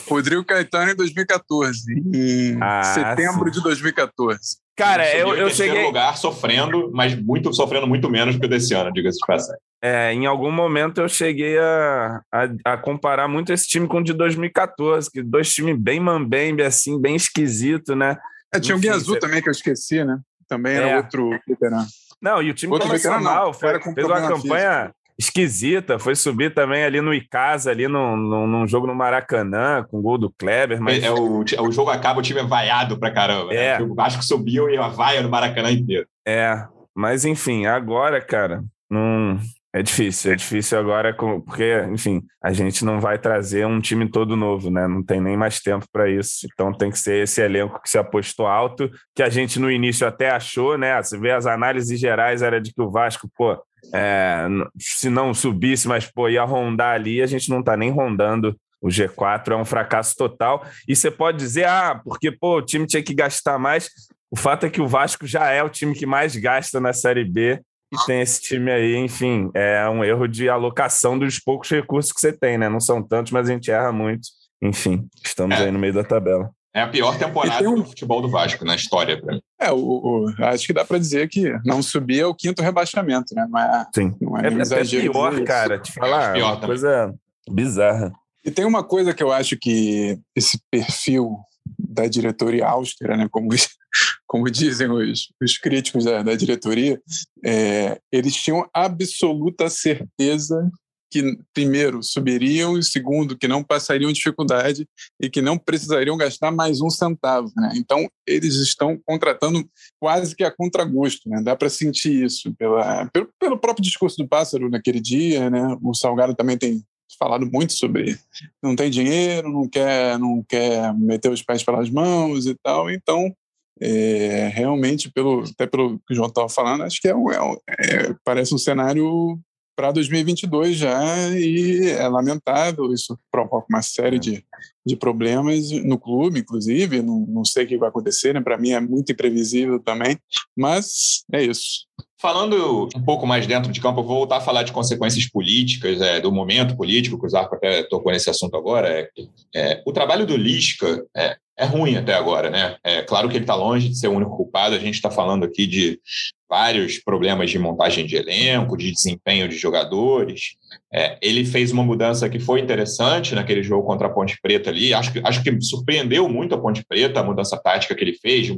[0.09, 3.59] Rodrigo Caetano em 2014, em ah, setembro sim.
[3.59, 4.39] de 2014.
[4.77, 8.93] Cara, eu, eu cheguei lugar sofrendo, mas muito sofrendo muito menos que o desse ano,
[8.93, 9.61] diga-se de passagem.
[9.81, 14.05] É, em algum momento eu cheguei a, a, a, comparar muito esse time com o
[14.05, 18.17] de 2014, que dois times bem mambembe, assim, bem esquisito, né?
[18.53, 20.19] É, tinha o Gui Azul também, que eu esqueci, né?
[20.49, 20.97] Também era é.
[20.97, 21.87] outro veterano.
[22.21, 25.99] Não, e o time outro começou mal, foi, fez uma campanha esquisita.
[25.99, 30.19] Foi subir também ali no Icasa, ali num, num, num, jogo no Maracanã, com gol
[30.19, 30.81] do Kleber.
[30.81, 31.03] Mas...
[31.03, 33.53] É, o, o jogo acaba, o time é vaiado pra caramba.
[33.53, 33.65] Né?
[33.65, 33.79] É.
[33.79, 33.85] Né?
[33.85, 36.07] O Vasco subiu e a vaia no Maracanã inteiro.
[36.27, 39.39] É, mas enfim, agora, cara, não.
[39.75, 44.37] É difícil, é difícil agora, porque, enfim, a gente não vai trazer um time todo
[44.37, 44.87] novo, né?
[44.87, 46.47] Não tem nem mais tempo para isso.
[46.53, 50.07] Então tem que ser esse elenco que se apostou alto, que a gente no início
[50.07, 51.03] até achou, né?
[51.03, 53.61] Você vê as análises gerais, era de que o Vasco, pô,
[53.93, 54.47] é,
[54.79, 58.87] se não subisse, mas pô, ia rondar ali, a gente não está nem rondando o
[58.87, 60.65] G4, é um fracasso total.
[60.87, 63.91] E você pode dizer, ah, porque pô, o time tinha que gastar mais.
[64.31, 67.25] O fato é que o Vasco já é o time que mais gasta na Série
[67.25, 67.61] B
[67.95, 72.21] e tem esse time aí, enfim, é um erro de alocação dos poucos recursos que
[72.21, 72.69] você tem, né?
[72.69, 74.29] Não são tantos, mas a gente erra muito.
[74.63, 75.65] Enfim, estamos é.
[75.65, 76.51] aí no meio da tabela.
[76.75, 77.77] É a pior temporada um...
[77.77, 79.41] do futebol do Vasco na história, para mim.
[79.61, 83.33] É, o, o, acho que dá para dizer que não subir é o quinto rebaixamento,
[83.33, 83.47] né?
[83.49, 84.13] Não é, Sim.
[84.21, 87.15] Não é, é, é pior, cara, te falar, é pior coisa
[87.49, 88.13] bizarra.
[88.45, 91.39] E tem uma coisa que eu acho que esse perfil
[91.79, 93.49] da diretoria austera, né, como,
[94.27, 97.01] como dizem os, os críticos da, da diretoria,
[97.45, 100.71] é, eles tinham absoluta certeza
[101.15, 104.85] que, primeiro, subiriam, e segundo, que não passariam dificuldade
[105.23, 107.53] e que não precisariam gastar mais um centavo.
[107.57, 107.75] Né?
[107.77, 109.65] Então, eles estão contratando
[110.01, 111.29] quase que a contragosto.
[111.29, 111.41] Né?
[111.41, 115.49] Dá para sentir isso pela, pelo, pelo próprio discurso do Pássaro naquele dia.
[115.49, 115.79] Né?
[115.81, 116.83] O Salgado também tem
[117.25, 118.19] falado muito sobre
[118.63, 122.91] não tem dinheiro, não quer, não quer meter os pés pelas mãos e tal.
[122.91, 123.35] Então,
[123.81, 128.15] é, realmente, pelo, até pelo que o João estava falando, acho que é, é, é,
[128.23, 129.41] parece um cenário
[129.75, 134.45] para 2022 já e é lamentável, isso provoca uma série de,
[134.87, 138.41] de problemas no clube, inclusive, não, não sei o que vai acontecer, né?
[138.41, 140.17] para mim é muito imprevisível também,
[140.57, 141.87] mas é isso.
[142.25, 146.01] Falando um pouco mais dentro de campo, eu vou voltar a falar de consequências políticas,
[146.01, 148.89] é, do momento político, que o Zarco até tocou nesse assunto agora.
[148.89, 149.09] É,
[149.55, 152.77] é o trabalho do Lisca é, é ruim até agora, né?
[152.83, 155.45] É claro que ele está longe de ser o único culpado, a gente está falando
[155.45, 156.01] aqui de
[156.49, 160.57] vários problemas de montagem de elenco, de desempenho de jogadores.
[160.91, 164.95] É, ele fez uma mudança que foi interessante naquele jogo contra a Ponte Preta ali.
[164.95, 168.49] Acho que, acho que surpreendeu muito a Ponte Preta, a mudança tática que ele fez,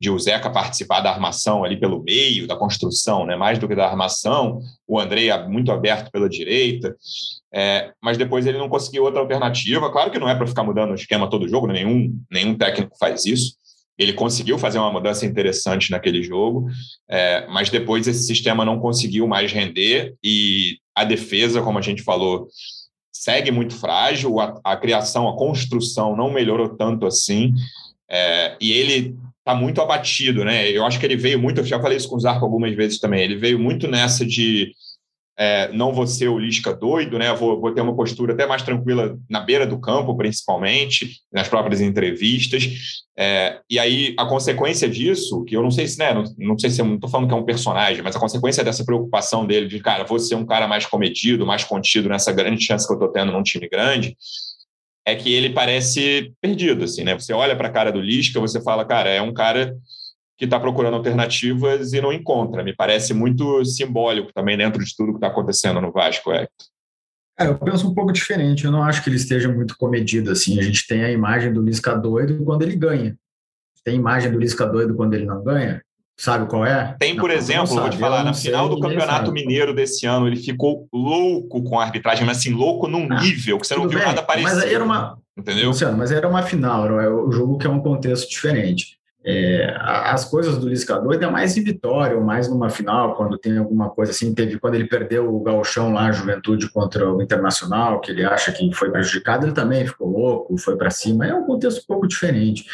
[0.00, 3.36] de, o Zeca participar da armação ali pelo meio, da construção, né?
[3.36, 4.60] mais do que da armação.
[4.86, 6.94] O André muito aberto pela direita.
[7.52, 9.90] É, mas depois ele não conseguiu outra alternativa.
[9.90, 13.24] Claro que não é para ficar mudando o esquema todo jogo, nenhum, nenhum técnico faz
[13.24, 13.56] isso
[13.98, 16.68] ele conseguiu fazer uma mudança interessante naquele jogo,
[17.08, 22.02] é, mas depois esse sistema não conseguiu mais render e a defesa, como a gente
[22.02, 22.48] falou,
[23.10, 27.52] segue muito frágil, a, a criação, a construção não melhorou tanto assim,
[28.08, 30.68] é, e ele está muito abatido, né?
[30.68, 32.98] Eu acho que ele veio muito, eu já falei isso com o Zarco algumas vezes
[32.98, 34.72] também, ele veio muito nessa de
[35.38, 37.32] é, não vou ser o Lisca doido, né?
[37.34, 41.82] Vou, vou, ter uma postura até mais tranquila na beira do campo, principalmente, nas próprias
[41.82, 43.04] entrevistas.
[43.18, 46.14] É, e aí, a consequência disso, que eu não sei se, né?
[46.14, 48.64] Não, não sei se eu não estou falando que é um personagem, mas a consequência
[48.64, 52.64] dessa preocupação dele de, cara, vou ser um cara mais comedido, mais contido nessa grande
[52.64, 54.16] chance que eu estou tendo num time grande,
[55.06, 57.14] é que ele parece perdido, assim, né?
[57.14, 59.72] Você olha para a cara do Lisca, você fala, cara, é um cara
[60.36, 62.64] que está procurando alternativas e não encontra.
[62.64, 66.66] Me parece muito simbólico também dentro de tudo que está acontecendo no Vasco, Hector.
[67.38, 68.64] É, eu penso um pouco diferente.
[68.64, 70.58] Eu não acho que ele esteja muito comedido assim.
[70.58, 73.16] A gente tem a imagem do Lisca doido quando ele ganha.
[73.84, 75.82] Tem a imagem do Lisca doido quando ele não ganha.
[76.18, 76.96] Sabe qual é?
[76.98, 80.36] Tem, por não, exemplo, vou te falar, na final do Campeonato Mineiro desse ano, ele
[80.36, 83.98] ficou louco com a arbitragem, mas assim, louco num ah, nível que você não viu
[83.98, 84.54] bem, nada parecido.
[84.54, 85.18] Mas era uma.
[85.36, 85.68] Entendeu?
[85.68, 88.96] Luciano, mas era uma final, era o jogo que é um contexto diferente.
[89.28, 93.36] É, as coisas do Lisca doido é mais em vitória, ou mais numa final, quando
[93.36, 94.32] tem alguma coisa assim.
[94.32, 98.52] Teve quando ele perdeu o galchão lá, a juventude contra o Internacional, que ele acha
[98.52, 101.26] que foi prejudicado, ele também ficou louco, foi para cima.
[101.26, 102.64] É um contexto um pouco diferente.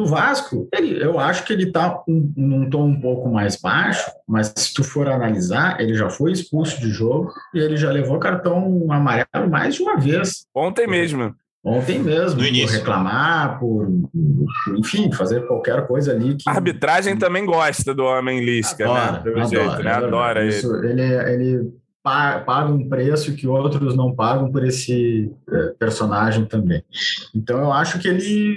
[0.00, 4.10] No Vasco, ele, eu acho que ele está um, num tom um pouco mais baixo,
[4.26, 8.18] mas se tu for analisar, ele já foi expulso de jogo e ele já levou
[8.18, 10.46] cartão amarelo mais de uma vez.
[10.54, 11.34] Ontem mesmo.
[11.62, 16.34] Ontem mesmo, por reclamar, por, por, enfim, fazer qualquer coisa ali.
[16.34, 16.48] Que...
[16.48, 18.90] A arbitragem também gosta do homem Lisca, né?
[18.90, 19.18] adora, né?
[19.22, 19.92] Pelo adora, jeito, né?
[19.92, 21.02] Adora Isso, ele.
[21.02, 26.82] Ele, ele paga um preço que outros não pagam por esse é, personagem também.
[27.34, 28.56] Então eu acho que ele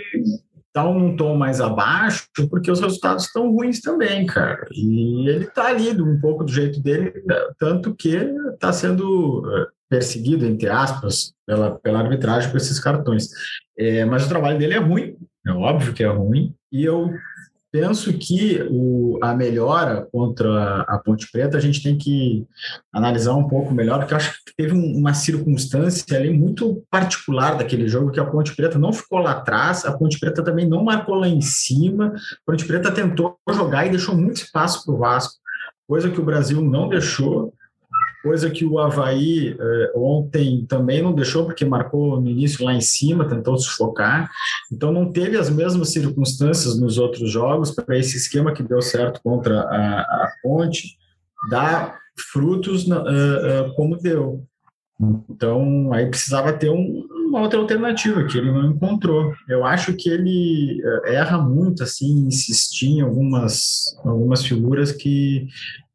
[0.73, 4.65] está um tom mais abaixo porque os resultados estão ruins também, cara.
[4.71, 7.13] E ele está ali um pouco do jeito dele,
[7.59, 8.15] tanto que
[8.53, 13.29] está sendo é, perseguido, entre aspas, pela, pela arbitragem por esses cartões.
[13.77, 17.11] É, mas o trabalho dele é ruim, é óbvio que é ruim, e eu
[17.73, 22.45] penso que o, a melhora contra a Ponte Preta a gente tem que
[22.93, 27.87] analisar um pouco melhor, porque acho que teve um, uma circunstância ali muito particular daquele
[27.87, 31.15] jogo, que a Ponte Preta não ficou lá atrás, a Ponte Preta também não marcou
[31.15, 35.33] lá em cima, a Ponte Preta tentou jogar e deixou muito espaço para o Vasco,
[35.87, 37.55] coisa que o Brasil não deixou,
[38.23, 42.79] coisa que o Havaí eh, ontem também não deixou, porque marcou no início lá em
[42.79, 44.31] cima, tentou sufocar.
[44.71, 49.19] Então, não teve as mesmas circunstâncias nos outros jogos para esse esquema que deu certo
[49.21, 50.97] contra a, a Ponte
[51.49, 51.99] dar
[52.31, 54.45] frutos uh, uh, como deu.
[55.29, 59.33] Então, aí precisava ter um, uma outra alternativa que ele não encontrou.
[59.49, 65.47] Eu acho que ele erra muito, assim, insistir em algumas, algumas figuras que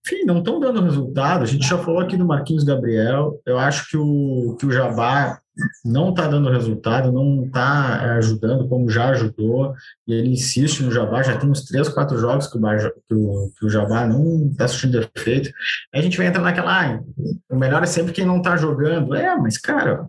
[0.07, 1.43] enfim, não estão dando resultado.
[1.43, 3.41] A gente já falou aqui do Marquinhos Gabriel.
[3.45, 5.41] Eu acho que o, que o Jabá
[5.85, 9.75] não está dando resultado, não está é, ajudando como já ajudou,
[10.07, 13.51] e ele insiste no Jabá, já tem uns três, quatro jogos que o, que o,
[13.59, 15.51] que o Jabá não está surtindo efeito.
[15.93, 17.01] Aí a gente vai entrar naquela, ah,
[17.51, 19.15] o melhor é sempre quem não está jogando.
[19.15, 20.09] É, mas cara,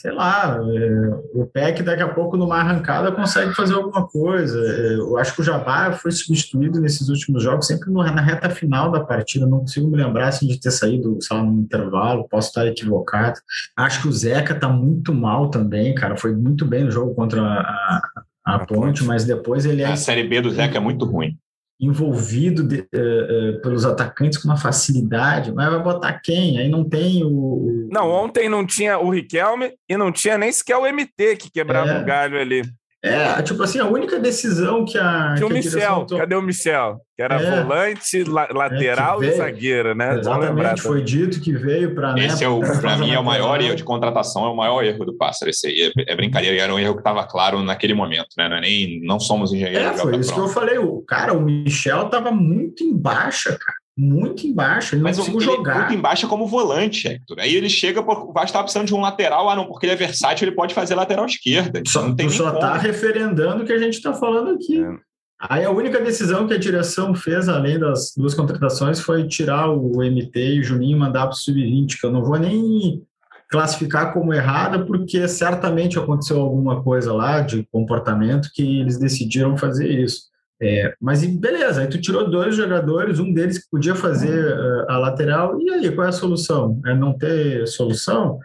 [0.00, 4.58] sei lá, é, o PEC daqui a pouco numa arrancada consegue fazer alguma coisa.
[4.58, 8.48] É, eu acho que o Jabá foi substituído nesses últimos jogos sempre no, na reta
[8.48, 12.26] final da partida, não consigo me lembrar assim, de ter saído, sei lá, no intervalo,
[12.30, 13.38] posso estar equivocado.
[13.76, 17.42] Acho que o Zeca tá muito mal também, cara, foi muito bem no jogo contra
[17.42, 18.00] a,
[18.46, 19.86] a, a Ponte, mas depois ele é...
[19.86, 21.36] A Série B do Zeca é muito ruim
[21.80, 26.58] envolvido de, uh, uh, pelos atacantes com uma facilidade, mas vai botar quem?
[26.58, 27.88] Aí não tem o.
[27.90, 31.90] Não, ontem não tinha o Riquelme e não tinha nem sequer o MT que quebrava
[31.90, 32.02] é.
[32.02, 32.62] o galho ali.
[33.02, 35.34] É, tipo assim, a única decisão que a.
[35.34, 37.00] Tinha o Michel, cadê o Michel?
[37.16, 40.18] Que era é, volante, la lateral é, e zagueiro, né?
[40.18, 42.12] Exatamente, foi dito que veio para.
[42.12, 44.56] Né, Esse, né, é o, para mim, é o maior erro de contratação, é o
[44.56, 45.50] maior erro do Pássaro.
[45.50, 48.50] Esse aí é, é brincadeira, era um erro que estava claro naquele momento, né?
[48.50, 49.98] Não, é nem, não somos engenheiros.
[49.98, 50.34] É, foi isso pronto.
[50.34, 50.78] que eu falei.
[50.78, 55.56] O, cara, o Michel estava muito em baixa, cara muito embaixo, ele Mas não conseguiu
[55.56, 55.78] jogar.
[55.80, 57.38] Muito embaixo como volante, Hector.
[57.38, 59.96] Aí ele chega, o Vasco tá precisando de um lateral, ah não, porque ele é
[59.96, 61.82] versátil, ele pode fazer lateral esquerda.
[61.86, 64.82] Só, não tem tu só está referendando o que a gente está falando aqui.
[64.82, 65.10] É.
[65.40, 70.02] Aí a única decisão que a direção fez, além das duas contratações, foi tirar o
[70.02, 73.02] MT e o Juninho e mandar para o Sub-20, que eu não vou nem
[73.50, 79.88] classificar como errada, porque certamente aconteceu alguma coisa lá de comportamento que eles decidiram fazer
[79.90, 80.29] isso.
[80.62, 84.98] É, mas beleza, aí tu tirou dois jogadores, um deles que podia fazer uh, a
[84.98, 86.78] lateral, e aí qual é a solução?
[86.86, 88.38] É não ter solução?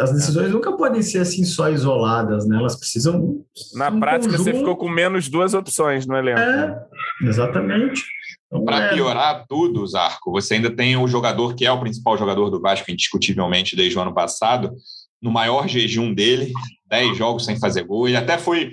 [0.00, 2.56] as decisões nunca podem ser assim só isoladas, né?
[2.56, 3.44] Elas precisam.
[3.74, 4.44] Na um prática, conjunto...
[4.44, 6.40] você ficou com menos duas opções no elenco.
[6.40, 6.82] É,
[7.22, 8.04] exatamente.
[8.46, 8.94] Então, Para é...
[8.94, 12.90] piorar tudo, Zarco, você ainda tem o jogador que é o principal jogador do Vasco,
[12.90, 14.72] indiscutivelmente, desde o ano passado,
[15.22, 16.52] no maior jejum dele,
[16.86, 18.08] 10 jogos sem fazer gol.
[18.08, 18.70] Ele até foi.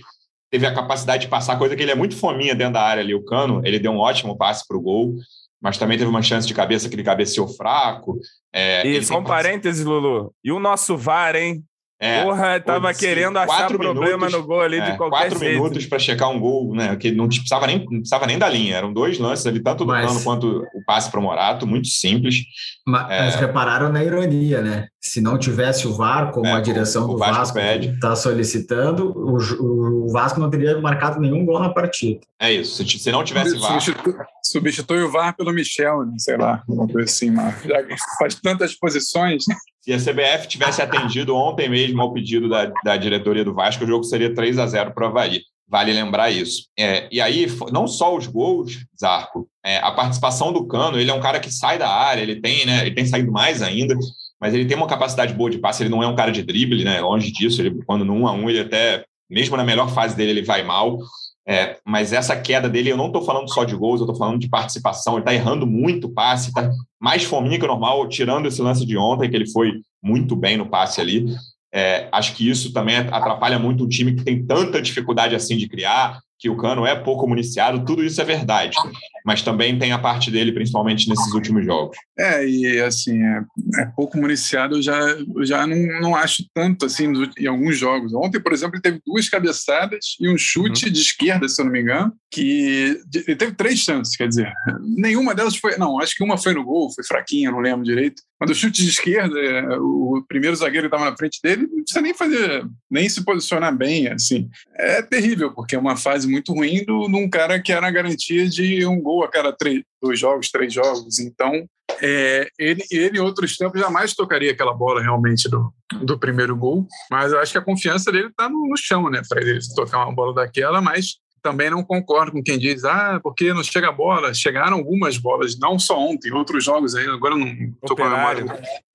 [0.49, 3.13] Teve a capacidade de passar, coisa que ele é muito fominha dentro da área ali,
[3.13, 3.61] o Cano.
[3.65, 5.15] Ele deu um ótimo passe para o gol
[5.61, 8.19] mas também teve uma chance de cabeça que ele cabeceou fraco.
[8.53, 10.33] É, e só um parênteses, Lulu.
[10.43, 11.63] E o nosso VAR, hein?
[11.99, 15.55] É, Porra, tava querendo achar problema minutos, no gol ali é, de qualquer quatro jeito.
[15.55, 16.95] minutos para checar um gol, né?
[16.95, 18.75] Que não precisava nem, não precisava nem da linha.
[18.75, 21.87] Eram dois lances ali, tanto do mas, Cano quanto o passe para o Morato, muito
[21.87, 22.43] simples.
[22.85, 24.87] Mas, é, mas, repararam na ironia, né?
[25.01, 30.05] Se não tivesse o VAR, como é, a direção o, do Vasco está solicitando, o,
[30.05, 32.19] o, Vasco não teria marcado nenhum gol na partida.
[32.39, 32.83] É isso.
[32.85, 33.81] Se, se não tivesse VAR.
[33.81, 36.13] Substitui, substitui o VAR pelo Michel, né?
[36.19, 37.83] sei lá, uma coisa assim, mas já
[38.19, 39.45] faz tantas posições.
[39.87, 43.87] Se a CBF tivesse atendido ontem mesmo ao pedido da, da diretoria do Vasco, o
[43.87, 45.43] jogo seria 3 a 0 para o Havaí.
[45.65, 46.67] Vale lembrar isso.
[46.77, 51.13] É, e aí, não só os gols, Zarco, é, a participação do Cano, ele é
[51.13, 53.95] um cara que sai da área, ele tem, né, ele tem saído mais ainda,
[54.41, 56.83] mas ele tem uma capacidade boa de passe, ele não é um cara de drible,
[56.83, 60.17] né, longe disso, ele, quando no 1 a 1 ele até, mesmo na melhor fase
[60.17, 60.99] dele, ele vai mal,
[61.47, 64.37] é, mas essa queda dele, eu não estou falando só de gols, eu estou falando
[64.37, 65.13] de participação.
[65.13, 68.97] Ele está errando muito passe, está mais fominha que o normal, tirando esse lance de
[68.97, 69.71] ontem, que ele foi
[70.03, 71.25] muito bem no passe ali.
[71.73, 75.69] É, acho que isso também atrapalha muito um time que tem tanta dificuldade assim de
[75.69, 78.77] criar, que o Cano é pouco municiado, tudo isso é verdade.
[79.25, 81.97] Mas também tem a parte dele, principalmente nesses últimos jogos.
[82.17, 83.41] É, e assim, é,
[83.81, 88.13] é pouco municiado, eu já, eu já não, não acho tanto assim em alguns jogos.
[88.13, 90.91] Ontem, por exemplo, ele teve duas cabeçadas e um chute uhum.
[90.91, 94.51] de esquerda, se eu não me engano, que ele teve três chances, quer dizer,
[94.95, 95.77] nenhuma delas foi.
[95.77, 98.21] Não, acho que uma foi no gol, foi fraquinha, não lembro direito.
[98.39, 101.81] Mas o chute de esquerda, é, o primeiro zagueiro que estava na frente dele, não
[101.81, 104.47] precisa nem fazer, nem se posicionar bem, assim.
[104.75, 107.91] É terrível, porque é uma fase muito ruim do, de um cara que era a
[107.91, 111.19] garantia de um gol a cada três, dois jogos, três jogos.
[111.19, 111.67] Então,
[112.01, 116.87] é, ele, ele, em outros tempos, jamais tocaria aquela bola realmente do, do primeiro gol.
[117.09, 119.21] Mas eu acho que a confiança dele está no, no, chão, né?
[119.27, 123.53] Para ele tocar uma bola daquela, mas também não concordo com quem diz, ah, porque
[123.53, 124.33] não chega a bola.
[124.33, 128.45] Chegaram algumas bolas, não só ontem, outros jogos aí, agora não estou com a memória.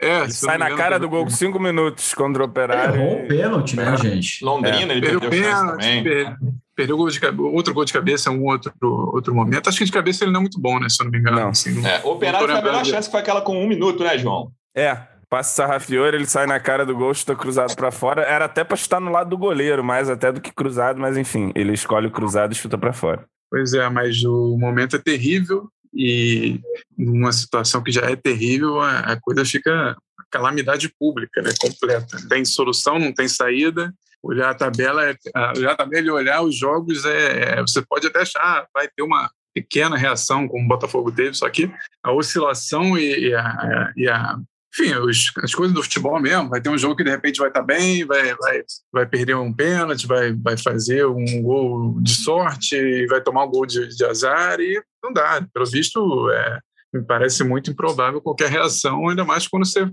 [0.01, 3.01] É, sai na cara do gol com cinco minutos contra o Operário.
[3.01, 4.45] Errou o pênalti, né, gente?
[4.45, 4.97] Londrina, é.
[4.97, 6.37] ele perdeu pênalti, também.
[6.75, 9.69] Perdeu gol de cabeça, outro gol de cabeça em algum outro, outro momento.
[9.69, 10.89] Acho que de cabeça ele não é muito bom, né?
[10.89, 11.41] Se eu não me engano.
[11.41, 11.49] Não.
[11.49, 14.53] Assim, é, o Operário foi a melhor chance foi aquela com um minuto, né, João?
[14.75, 14.97] É,
[15.33, 18.23] Passe Sarrafiore, ele sai na cara do gol, chuta cruzado para fora.
[18.23, 21.51] Era até para chutar no lado do goleiro, mais até do que cruzado, mas enfim,
[21.55, 23.25] ele escolhe o cruzado e chuta para fora.
[23.51, 26.61] Pois é, mas o momento é terrível e
[26.97, 29.97] numa situação que já é terrível, a coisa fica
[30.31, 32.19] calamidade pública, né, completa.
[32.21, 33.93] Não tem solução, não tem saída.
[34.23, 35.17] Olhar a tabela, é,
[35.57, 39.03] olhar a tabela e olhar os jogos, é, é, você pode até achar, vai ter
[39.03, 41.71] uma pequena reação, como o Botafogo teve, só que
[42.03, 44.39] a oscilação e, e, a, e a
[44.75, 46.49] enfim, os, as coisas do futebol mesmo.
[46.49, 49.37] Vai ter um jogo que de repente vai estar tá bem, vai, vai, vai perder
[49.37, 54.05] um pênalti, vai, vai fazer um gol de sorte, vai tomar um gol de, de
[54.05, 55.47] azar e não dá.
[55.53, 56.59] Pelo visto, é,
[56.95, 59.91] me parece muito improvável qualquer reação, ainda mais quando você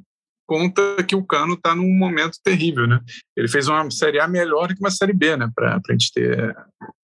[0.50, 3.00] conta que o Cano está num momento terrível, né?
[3.38, 5.48] Ele fez uma Série A melhor que uma Série B, né?
[5.54, 6.56] Para a gente ter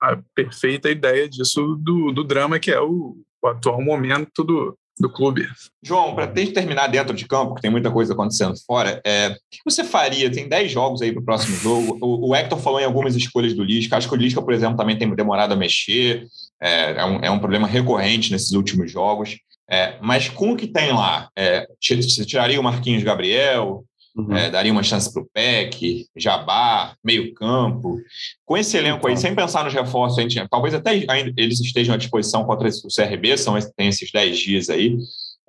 [0.01, 5.07] a perfeita ideia disso, do, do drama que é o, o atual momento do, do
[5.11, 5.47] clube.
[5.83, 9.59] João, para terminar dentro de campo, que tem muita coisa acontecendo fora, é, o que
[9.63, 10.31] você faria?
[10.31, 11.99] Tem 10 jogos aí para o próximo jogo.
[12.01, 13.95] O, o, Hector falou em algumas escolhas do Lisca.
[13.95, 16.25] Acho que o Lisca, por exemplo, também tem demorado a mexer.
[16.59, 19.37] É, é, um, é um problema recorrente nesses últimos jogos.
[19.69, 23.83] É, mas com o que tem lá, é, você tiraria o Marquinhos Gabriel,
[24.15, 24.33] Uhum.
[24.33, 27.99] É, daria uma chance para o PEC, Jabá, meio-campo.
[28.45, 30.95] Com esse elenco aí, sem pensar nos reforços, a gente, talvez até
[31.35, 34.97] eles estejam à disposição contra o CRB, são, tem esses 10 dias aí.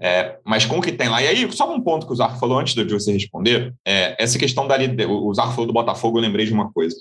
[0.00, 2.38] É, mas com o que tem lá, e aí, só um ponto que o Zarco
[2.38, 4.76] falou antes de você responder, é, essa questão da.
[5.08, 6.94] O Zarco falou do Botafogo, eu lembrei de uma coisa.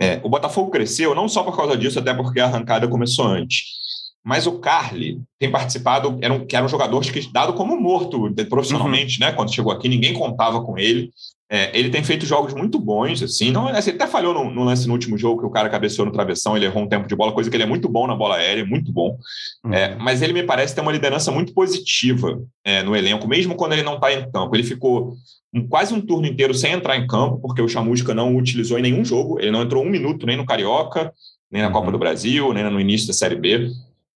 [0.00, 3.85] É, o Botafogo cresceu não só por causa disso, até porque a arrancada começou antes.
[4.26, 8.34] Mas o Carly tem participado, era um, que era um jogador que, dado como morto
[8.48, 9.28] profissionalmente, uhum.
[9.28, 9.32] né?
[9.32, 11.10] Quando chegou aqui, ninguém contava com ele.
[11.48, 13.52] É, ele tem feito jogos muito bons, assim.
[13.52, 16.04] Não, assim, ele até falhou no, no, lance no último jogo, que o cara cabeceou
[16.04, 18.16] no travessão, ele errou um tempo de bola, coisa que ele é muito bom na
[18.16, 19.16] bola aérea, muito bom.
[19.64, 19.72] Uhum.
[19.72, 23.74] É, mas ele me parece ter uma liderança muito positiva é, no elenco, mesmo quando
[23.74, 24.56] ele não está em campo.
[24.56, 25.14] Ele ficou
[25.54, 28.76] um, quase um turno inteiro sem entrar em campo, porque o Chamusca não o utilizou
[28.76, 29.38] em nenhum jogo.
[29.38, 31.12] Ele não entrou um minuto nem no Carioca,
[31.48, 31.92] nem na Copa uhum.
[31.92, 33.70] do Brasil, nem no início da Série B.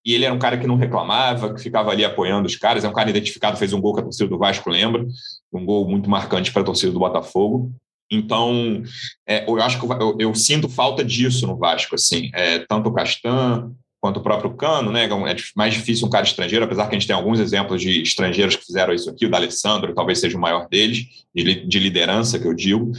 [0.05, 2.83] e ele era um cara que não reclamava, que ficava ali apoiando os caras.
[2.83, 5.05] É um cara identificado, fez um gol que a torcida do Vasco lembra,
[5.53, 7.71] um gol muito marcante para a torcida do Botafogo.
[8.11, 8.83] Então,
[9.25, 12.93] é, eu acho que eu, eu, sinto falta disso no Vasco, assim, é, tanto o
[12.93, 13.71] Castan
[14.01, 15.05] quanto o próprio Cano, né?
[15.05, 18.55] É mais difícil um cara estrangeiro, apesar que a gente tem alguns exemplos de estrangeiros
[18.55, 22.47] que fizeram isso aqui, o D'Alessandro talvez seja o maior deles, de, de liderança que
[22.47, 22.91] eu digo.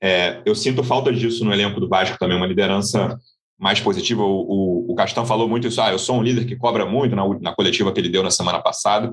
[0.00, 3.18] É, eu sinto falta disso no elenco do Vasco também, uma liderança
[3.58, 4.22] mais positiva.
[4.22, 7.16] O, o, o Castan falou muito isso, ah, eu sou um líder que cobra muito
[7.16, 9.10] na, na coletiva que ele deu na semana passada,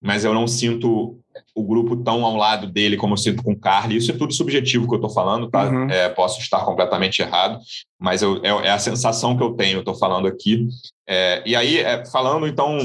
[0.00, 1.18] mas eu não sinto
[1.54, 3.96] o grupo tão ao lado dele como eu sinto com o Carly.
[3.96, 5.68] Isso é tudo subjetivo que eu estou falando, tá?
[5.68, 5.90] Uhum.
[5.90, 7.58] É, posso estar completamente errado,
[8.00, 10.66] mas eu, é, é, a sensação que eu tenho, eu estou falando aqui.
[11.06, 12.78] É, e aí, é, falando então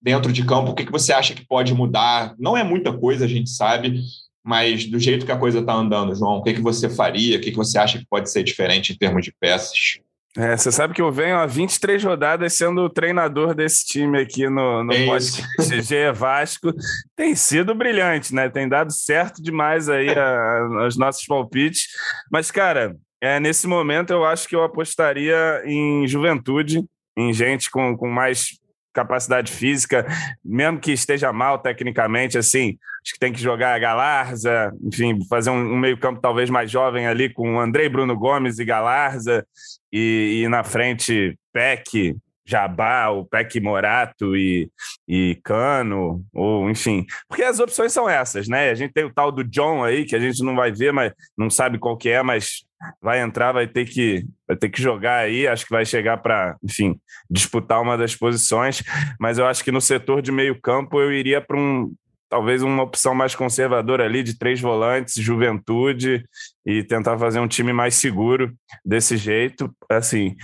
[0.00, 2.34] dentro de campo, o que, que você acha que pode mudar?
[2.38, 4.00] Não é muita coisa, a gente sabe,
[4.44, 7.36] mas do jeito que a coisa está andando, João, o que, que você faria?
[7.36, 9.98] O que, que você acha que pode ser diferente em termos de peças?
[10.36, 14.48] É, você sabe que eu venho há 23 rodadas sendo o treinador desse time aqui
[14.48, 16.72] no, no é podcast G Vasco.
[17.16, 18.48] Tem sido brilhante, né?
[18.48, 21.88] Tem dado certo demais aí a, a, os nossos palpites.
[22.30, 26.84] Mas, cara, é, nesse momento eu acho que eu apostaria em juventude,
[27.16, 28.59] em gente com, com mais
[28.92, 30.06] capacidade física,
[30.44, 35.50] mesmo que esteja mal tecnicamente, assim, acho que tem que jogar a Galarza, enfim, fazer
[35.50, 39.46] um, um meio-campo talvez mais jovem ali com Andrei Bruno Gomes e Galarza,
[39.92, 44.68] e, e na frente Peck, Jabá, o Peck Morato e,
[45.06, 47.06] e Cano, ou enfim.
[47.28, 48.70] Porque as opções são essas, né?
[48.70, 51.12] A gente tem o tal do John aí, que a gente não vai ver, mas
[51.38, 52.64] não sabe qual que é, mas
[53.00, 56.56] vai entrar, vai ter que, vai ter que jogar aí, acho que vai chegar para,
[56.62, 56.98] enfim,
[57.30, 58.82] disputar uma das posições,
[59.18, 61.92] mas eu acho que no setor de meio campo eu iria para um
[62.30, 66.24] talvez uma opção mais conservadora ali de três volantes, juventude
[66.64, 68.54] e tentar fazer um time mais seguro
[68.84, 70.36] desse jeito, assim.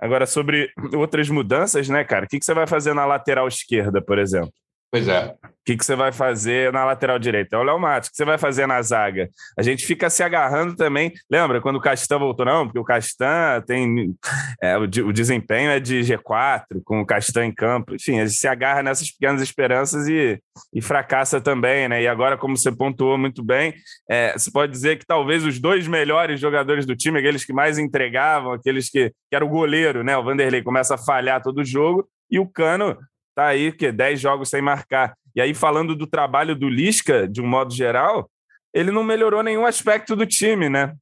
[0.00, 2.24] Agora sobre outras mudanças, né, cara?
[2.24, 4.52] O que, que você vai fazer na lateral esquerda, por exemplo?
[4.90, 5.34] Pois é.
[5.64, 7.56] O que, que você vai fazer na lateral direita?
[7.56, 8.10] É o Léo Matos.
[8.10, 9.30] O que você vai fazer na zaga?
[9.58, 11.10] A gente fica se agarrando também.
[11.30, 12.44] Lembra quando o Castan voltou?
[12.44, 14.14] Não, porque o Castan tem.
[14.62, 17.94] É, o, o, desempenho é de G4, com o Castan em campo.
[17.94, 20.38] Enfim, a gente se agarra nessas pequenas esperanças e,
[20.70, 22.02] e fracassa também, né?
[22.02, 23.72] E agora, como você pontuou muito bem,
[24.06, 27.78] é, você pode dizer que talvez os dois melhores jogadores do time, aqueles que mais
[27.78, 30.14] entregavam, aqueles que, que era o goleiro, né?
[30.14, 32.06] O Vanderlei começa a falhar todo jogo.
[32.30, 32.98] E o Cano
[33.34, 35.14] tá aí que 10 jogos sem marcar.
[35.34, 38.30] E aí falando do trabalho do Lisca, de um modo geral,
[38.72, 40.94] ele não melhorou nenhum aspecto do time, né?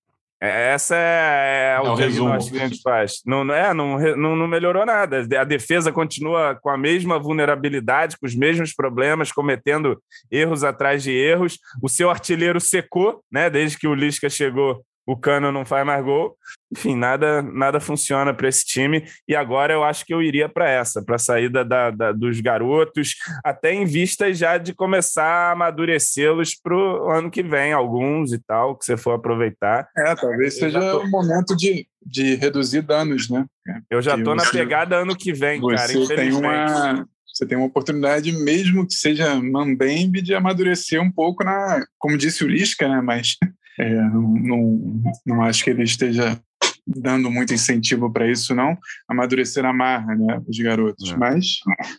[0.43, 3.22] É, essa é, é o, é o diagnóstico que a gente faz.
[3.24, 5.24] Não, é, não, não, não melhorou nada.
[5.41, 11.12] A defesa continua com a mesma vulnerabilidade, com os mesmos problemas, cometendo erros atrás de
[11.12, 11.61] erros.
[11.80, 13.49] O seu artilheiro secou, né?
[13.49, 16.37] Desde que o Lisca chegou, o Cano não faz mais gol.
[16.71, 19.05] Enfim, nada nada funciona para esse time.
[19.29, 22.41] E agora eu acho que eu iria para essa, para a saída da, da, dos
[22.41, 28.33] garotos, até em vista já de começar a amadurecê-los para o ano que vem, alguns
[28.33, 29.89] e tal, que você for aproveitar.
[29.97, 31.01] É, talvez seja tô...
[31.01, 33.45] o momento de, de reduzir danos, né?
[33.91, 35.89] Eu já estou na pegada ano que vem, cara.
[35.89, 41.43] Você tem uma você tem uma oportunidade, mesmo que seja mambembe, de amadurecer um pouco
[41.43, 43.01] na, como disse o Lisca, né?
[43.01, 43.39] Mas
[43.79, 46.41] é, não, não acho que ele esteja
[46.87, 48.76] dando muito incentivo para isso, não.
[49.09, 51.12] Amadurecer a marra, né, os garotos.
[51.12, 51.16] É.
[51.16, 51.47] Mas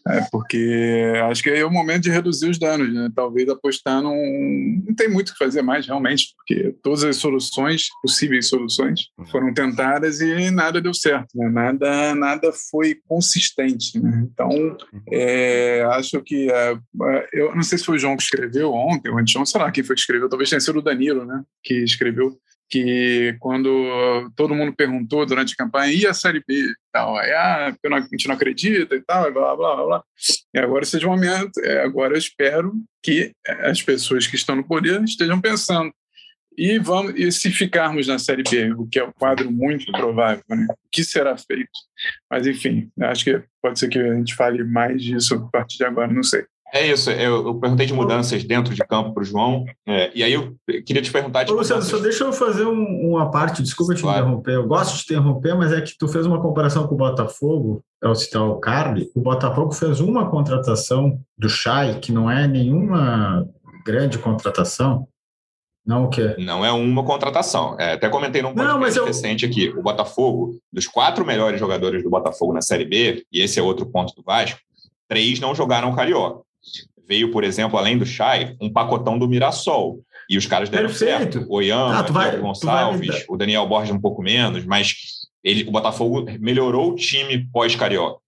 [0.08, 3.10] é porque acho que é o momento de reduzir os danos, né?
[3.16, 4.84] Talvez apostar num.
[4.86, 9.26] Não tem muito o que fazer mais, realmente, porque todas as soluções, possíveis soluções, é.
[9.26, 11.50] foram tentadas e nada deu certo, né?
[11.50, 14.28] Nada, nada foi consistente, né?
[14.32, 14.78] Então,
[15.12, 16.52] é, acho que.
[16.52, 19.62] É, é, eu não sei se foi o João que escreveu ontem, ou antes, sei
[19.62, 21.44] lá quem foi que escreveu, talvez tenha sido o Danilo, né?
[21.64, 22.38] Que escreveu
[22.74, 27.32] que quando todo mundo perguntou durante a campanha, e a Série B e tal, aí,
[27.32, 30.04] ah, a gente não acredita e tal, blá, blá, blá, blá.
[30.52, 34.68] E agora seja o momento, é, agora eu espero que as pessoas que estão no
[34.68, 35.94] poder estejam pensando.
[36.58, 40.44] E, vamos, e se ficarmos na Série B, o que é um quadro muito provável,
[40.50, 40.66] né?
[40.72, 41.70] o que será feito?
[42.28, 45.86] Mas, enfim, acho que pode ser que a gente fale mais disso a partir de
[45.86, 46.44] agora, não sei.
[46.74, 50.24] É isso, eu, eu perguntei de mudanças dentro de campo para o João, é, e
[50.24, 51.44] aí eu queria te perguntar...
[51.44, 54.26] De Ô, Luciano, só deixa eu fazer um, uma parte, desculpa te claro.
[54.26, 56.98] interromper, eu gosto de te interromper, mas é que tu fez uma comparação com o
[56.98, 62.48] Botafogo, ao citar o Carly, o Botafogo fez uma contratação do Chay, que não é
[62.48, 63.48] nenhuma
[63.86, 65.08] grande contratação,
[65.86, 66.34] não o quê?
[66.40, 67.80] Não é uma contratação.
[67.80, 69.06] É, até comentei num podcast eu...
[69.06, 69.70] recente aqui.
[69.70, 73.86] O Botafogo, dos quatro melhores jogadores do Botafogo na Série B, e esse é outro
[73.86, 74.60] ponto do Vasco,
[75.08, 76.42] três não jogaram o Carioca
[77.08, 80.00] veio, por exemplo, além do Chay, um pacotão do Mirassol.
[80.30, 81.34] E os caras deram Perfeito.
[81.34, 81.46] certo.
[81.50, 84.96] O Oyama, ah, vai, Gonçalves, o Daniel Borges um pouco menos, mas
[85.44, 88.20] ele, o Botafogo melhorou o time pós-Carioca.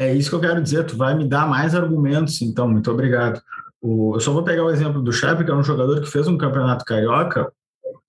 [0.00, 3.40] É isso que eu quero dizer, tu vai me dar mais argumentos, então, muito obrigado.
[3.80, 6.26] O, eu só vou pegar o exemplo do Chape, que é um jogador que fez
[6.26, 7.52] um campeonato carioca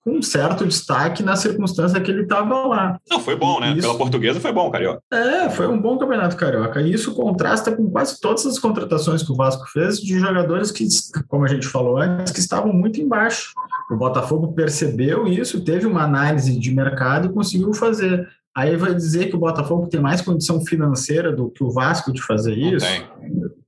[0.02, 2.98] com um certo destaque na circunstância que ele estava lá.
[3.08, 3.72] Não, foi bom, né?
[3.72, 3.82] Isso...
[3.82, 5.02] Pela portuguesa foi bom, Carioca.
[5.12, 6.80] É, foi um bom campeonato carioca.
[6.80, 10.86] E isso contrasta com quase todas as contratações que o Vasco fez de jogadores que,
[11.28, 13.52] como a gente falou antes, que estavam muito embaixo.
[13.90, 18.26] O Botafogo percebeu isso, teve uma análise de mercado e conseguiu fazer.
[18.56, 22.22] Aí vai dizer que o Botafogo tem mais condição financeira do que o Vasco de
[22.22, 22.86] fazer Não isso?
[22.86, 23.06] Tem.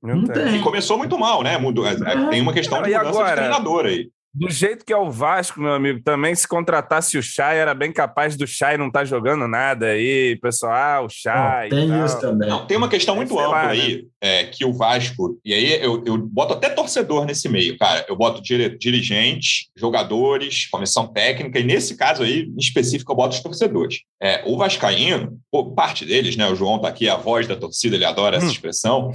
[0.02, 0.44] Não, Não tem.
[0.44, 0.56] tem.
[0.56, 1.58] E começou muito mal, né?
[1.58, 1.86] Mudou.
[1.86, 1.94] É.
[2.30, 4.10] Tem uma questão de mudança agora, de treinador aí.
[4.34, 7.92] Do jeito que é o Vasco, meu amigo, também se contratasse o Chay, era bem
[7.92, 11.68] capaz do Chay não estar tá jogando nada aí, pessoal, ah, o Chay.
[11.68, 12.48] tem isso também.
[12.48, 14.02] Não, tem uma questão muito ampla lá, aí, né?
[14.22, 18.06] é, que o Vasco, e aí eu, eu boto até torcedor nesse meio, cara.
[18.08, 23.42] Eu boto dirigentes, jogadores, comissão técnica, e nesse caso aí, em específico, eu boto os
[23.42, 23.98] torcedores.
[24.22, 26.48] É, o Vascaíno, pô, parte deles, né?
[26.48, 28.50] O João tá aqui, a voz da torcida, ele adora essa hum.
[28.50, 29.12] expressão.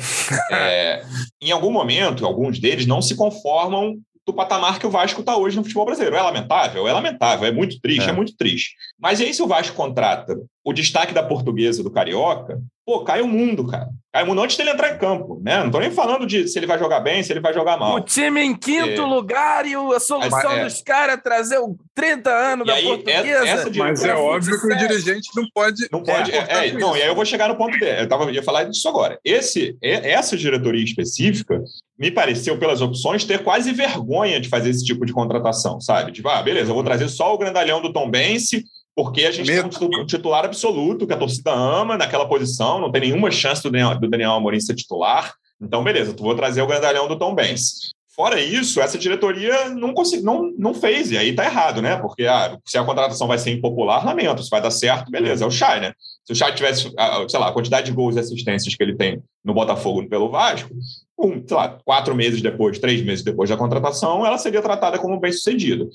[0.51, 1.03] É,
[1.41, 3.95] em algum momento, alguns deles não se conformam
[4.27, 6.17] do patamar que o Vasco está hoje no futebol brasileiro.
[6.17, 6.85] É lamentável?
[6.85, 8.09] É lamentável, é muito triste, é.
[8.09, 8.11] é.
[8.11, 8.75] muito triste.
[8.99, 13.27] Mas aí, se o Vasco contrata o destaque da portuguesa do Carioca, pô, cai o
[13.27, 13.89] mundo, cara.
[14.13, 15.61] Cai o mundo antes dele entrar em campo, né?
[15.61, 17.95] Não tô nem falando de se ele vai jogar bem, se ele vai jogar mal.
[17.95, 19.05] O time em quinto é.
[19.05, 20.63] lugar e a solução é.
[20.63, 21.59] dos caras é trazer
[21.93, 23.45] 30 anos e da aí, portuguesa.
[23.45, 25.85] Essa Mas é óbvio que o dirigente não pode.
[25.91, 26.31] Não pode.
[26.31, 28.03] É, é não, e aí eu vou chegar no ponto dele.
[28.03, 29.19] Eu tava, ia falar disso agora.
[29.21, 31.61] Esse, essa diretoria específica
[31.99, 36.13] me pareceu, pelas opções, ter quase vergonha de fazer esse tipo de contratação, sabe?
[36.13, 38.63] Tipo, ah, beleza, eu vou trazer só o grandalhão do Tom Bense
[38.97, 39.69] porque a gente Medo.
[39.69, 43.69] tem um titular absoluto que a torcida ama naquela posição, não tem nenhuma chance do
[43.69, 45.35] Daniel, do Daniel Amorim ser titular.
[45.61, 47.91] Então, beleza, tu vou trazer o grandalhão do Tom Benz.
[48.15, 51.95] Fora isso, essa diretoria não, consegui, não, não fez, e aí tá errado, né?
[51.97, 54.41] Porque ah, se a contratação vai ser impopular, lamento.
[54.41, 55.93] Se vai dar certo, beleza, é o Chay, né?
[56.25, 56.91] Se o Chay tivesse,
[57.29, 60.73] sei lá, a quantidade de gols e assistências que ele tem no Botafogo pelo Vasco,
[61.19, 65.19] um, sei lá, quatro meses depois, três meses depois da contratação, ela seria tratada como
[65.19, 65.87] bem sucedida.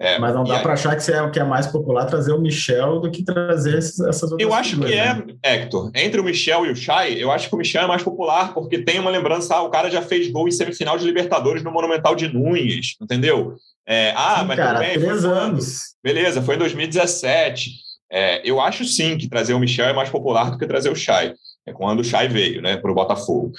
[0.00, 2.40] É, Mas não dá para achar que é o que é mais popular trazer o
[2.40, 5.24] Michel do que trazer esses, essas outras Eu acho figuras, que é, né?
[5.42, 5.90] Hector.
[5.92, 8.78] Entre o Michel e o Chay, eu acho que o Michel é mais popular porque
[8.78, 12.14] tem uma lembrança, ah, o cara já fez gol em semifinal de Libertadores no Monumental
[12.14, 13.56] de Nunes, entendeu?
[13.84, 15.80] É, ah, sim, mas cara, bem, três anos.
[16.02, 17.70] Beleza, foi em 2017.
[18.10, 20.96] É, eu acho sim que trazer o Michel é mais popular do que trazer o
[20.96, 21.34] Chay.
[21.66, 23.50] É quando o Chay veio, né, para o Botafogo.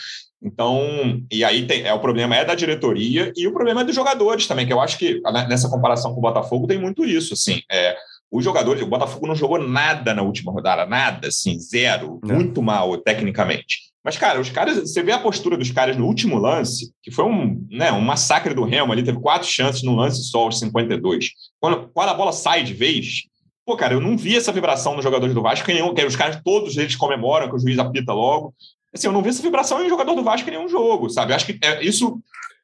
[0.42, 3.96] Então, e aí tem, é, o problema é da diretoria e o problema é dos
[3.96, 7.34] jogadores também, que eu acho que né, nessa comparação com o Botafogo tem muito isso,
[7.34, 7.62] assim.
[7.70, 7.98] É,
[8.32, 12.36] os jogadores, o Botafogo não jogou nada na última rodada, nada, assim, zero, não.
[12.36, 13.90] muito mal tecnicamente.
[14.04, 17.26] Mas, cara, os caras, você vê a postura dos caras no último lance, que foi
[17.26, 21.32] um, né, um massacre do Remo ali, teve quatro chances no lance só aos 52.
[21.60, 23.24] Quando, quando a bola sai de vez,
[23.66, 26.16] pô, cara, eu não vi essa vibração nos jogadores do Vasco, que, nenhum, que os
[26.16, 28.54] caras, todos eles comemoram, que o juiz apita logo.
[28.94, 31.32] Assim, eu não vi essa vibração em jogador do Vasco em nenhum jogo, sabe?
[31.32, 32.20] Eu acho que é, isso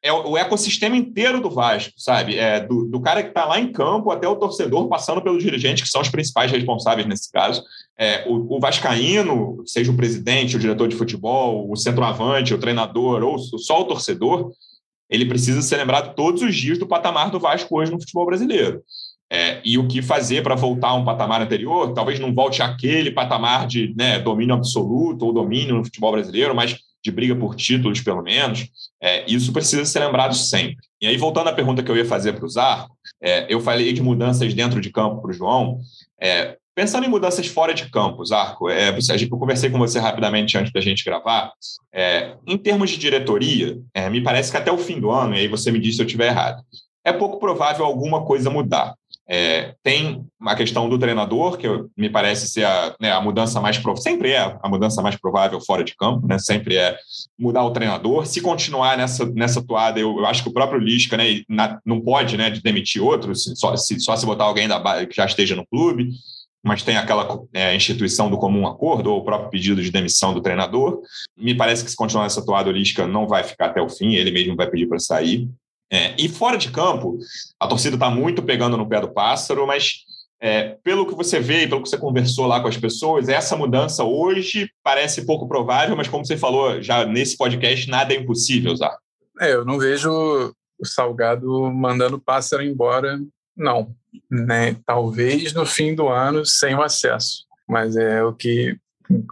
[0.05, 2.37] é o ecossistema inteiro do Vasco, sabe?
[2.37, 5.83] É, do, do cara que está lá em campo até o torcedor, passando pelos dirigentes,
[5.83, 7.63] que são os principais responsáveis nesse caso.
[7.97, 13.23] É, o, o, Vascaíno, seja o presidente, o diretor de futebol, o centroavante, o treinador,
[13.23, 14.51] ou só o torcedor,
[15.09, 18.83] ele precisa ser lembrado todos os dias do patamar do Vasco hoje no futebol brasileiro.
[19.35, 23.11] É, e o que fazer para voltar a um patamar anterior, talvez não volte àquele
[23.11, 27.99] patamar de né, domínio absoluto ou domínio no futebol brasileiro, mas de briga por títulos,
[27.99, 28.65] pelo menos,
[29.03, 30.77] é, isso precisa ser lembrado sempre.
[31.01, 33.91] E aí, voltando à pergunta que eu ia fazer para o Zarco, é, eu falei
[33.91, 35.79] de mudanças dentro de campo para o João.
[36.19, 40.71] É, pensando em mudanças fora de campo, Zarco, é, eu conversei com você rapidamente antes
[40.71, 41.51] da gente gravar.
[41.93, 45.39] É, em termos de diretoria, é, me parece que até o fim do ano, e
[45.39, 46.63] aí você me disse se eu estiver errado,
[47.05, 48.95] é pouco provável alguma coisa mudar.
[49.27, 53.77] É, tem a questão do treinador, que me parece ser a, né, a mudança mais
[53.77, 56.97] provável, sempre é a mudança mais provável fora de campo, né, sempre é
[57.37, 58.25] mudar o treinador.
[58.27, 62.37] Se continuar nessa, nessa toada, eu, eu acho que o próprio Lisca né, não pode
[62.37, 65.55] né, de demitir outro, se, só, se, só se botar alguém da, que já esteja
[65.55, 66.09] no clube,
[66.63, 70.41] mas tem aquela é, instituição do comum acordo, ou o próprio pedido de demissão do
[70.41, 70.99] treinador.
[71.37, 74.15] Me parece que se continuar nessa toada, o Lisca não vai ficar até o fim,
[74.15, 75.47] ele mesmo vai pedir para sair.
[75.91, 77.17] É, e fora de campo,
[77.59, 80.03] a torcida está muito pegando no pé do pássaro, mas
[80.39, 83.55] é, pelo que você vê e pelo que você conversou lá com as pessoas, essa
[83.55, 88.75] mudança hoje parece pouco provável, mas como você falou já nesse podcast, nada é impossível,
[88.75, 88.97] Zá.
[89.39, 90.11] É, eu não vejo
[90.79, 93.19] o Salgado mandando o pássaro embora,
[93.55, 93.95] não.
[94.29, 94.75] Né?
[94.85, 98.77] Talvez no fim do ano sem o acesso, mas é o que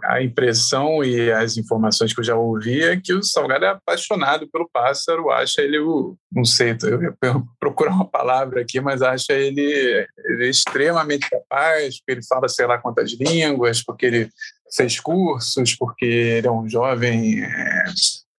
[0.04, 4.48] a impressão e as informações que eu já ouvi é que o Salgado é apaixonado
[4.48, 6.16] pelo pássaro, acha ele o.
[6.30, 7.14] Não sei, eu ia
[7.58, 12.78] procurar uma palavra aqui, mas acha ele, ele extremamente capaz, porque ele fala sei lá
[12.78, 14.30] quantas línguas, porque ele
[14.74, 17.42] fez cursos, porque ele é um jovem.
[17.42, 17.84] É,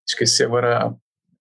[0.08, 0.94] esqueci agora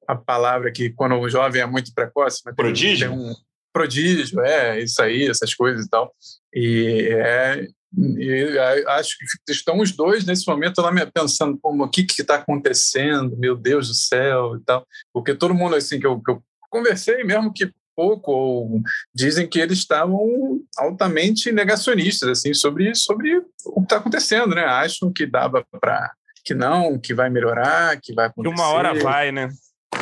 [0.07, 2.41] a palavra que quando o jovem é muito precoce.
[2.45, 3.13] Mas prodígio?
[3.13, 3.35] Um,
[3.73, 6.13] prodígio, é, isso aí, essas coisas e tal.
[6.53, 7.67] E é,
[7.97, 12.37] e acho que estão os dois nesse momento lá pensando como o que que está
[12.37, 16.43] acontecendo, meu Deus do céu e tal, porque todo mundo assim que eu, que eu
[16.71, 18.83] conversei mesmo que pouco ou
[19.15, 24.65] dizem que eles estavam altamente negacionistas assim sobre sobre o que está acontecendo, né?
[24.65, 26.13] Acham que dava para
[26.45, 28.55] que não, que vai melhorar, que vai acontecer.
[28.55, 29.49] Que uma hora vai, né?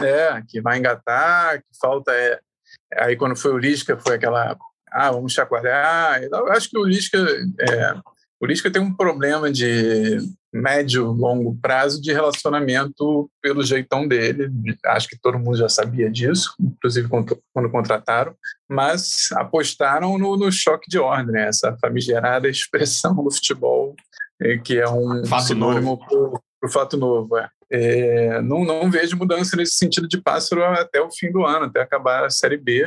[0.03, 2.41] É, que vai engatar, que falta é
[2.97, 4.57] aí quando foi o Lisca foi aquela
[4.93, 6.23] ah, vamos chacoalhar.
[6.23, 7.19] Eu acho que o Lisca,
[7.61, 7.95] é,
[8.41, 10.19] o Lisca tem um problema de
[10.53, 14.51] médio, longo prazo de relacionamento pelo jeitão dele.
[14.85, 18.35] Acho que todo mundo já sabia disso, inclusive quando, quando contrataram,
[18.69, 21.49] mas apostaram no, no choque de ordem, né?
[21.49, 23.97] essa famigerada expressão do futebol,
[24.41, 27.39] é, que é um fato sinônimo para o fato novo.
[27.39, 27.49] É.
[27.75, 31.81] É, não, não vejo mudança nesse sentido de pássaro até o fim do ano, até
[31.81, 32.85] acabar a Série B.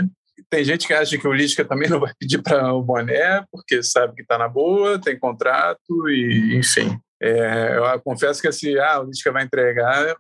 [0.50, 3.82] Tem gente que acha que o Lisca também não vai pedir para o Boné, porque
[3.82, 6.98] sabe que está na boa, tem contrato, e enfim.
[7.22, 10.16] É, eu confesso que assim, ah, o Lisca vai entregar,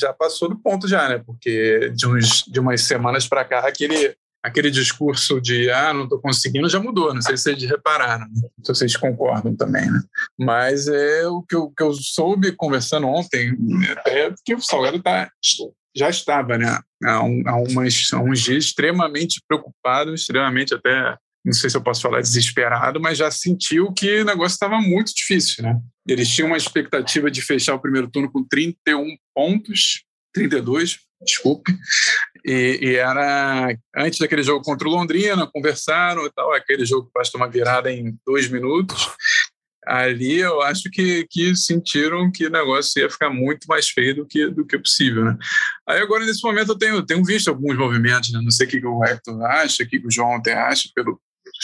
[0.00, 1.22] já passou do ponto já, né?
[1.24, 6.20] Porque de, uns, de umas semanas para cá, aquele, aquele discurso de ah, não estou
[6.20, 8.48] conseguindo já mudou, não sei se vocês repararam, né?
[8.62, 10.00] se vocês concordam também, né?
[10.38, 13.56] Mas é o que eu, que eu soube conversando ontem,
[14.06, 15.30] é que o Salgado está
[15.98, 21.52] já estava, né, há, um, há, umas, há uns dias, extremamente preocupado, extremamente até, não
[21.52, 25.64] sei se eu posso falar desesperado, mas já sentiu que o negócio estava muito difícil,
[25.64, 25.78] né?
[26.06, 31.76] Eles tinham uma expectativa de fechar o primeiro turno com 31 pontos, 32, desculpe,
[32.44, 37.12] e, e, era antes daquele jogo contra o Londrina, conversaram e tal, aquele jogo que
[37.12, 39.10] basta uma virada em dois minutos,
[39.88, 44.26] ali eu acho que, que sentiram que o negócio ia ficar muito mais feio do
[44.26, 45.36] que, do que possível, né?
[45.88, 48.40] Aí agora, nesse momento, eu tenho, tenho visto alguns movimentos, né?
[48.42, 51.18] não sei o que, o Hector acha, o que o João até acha, pelos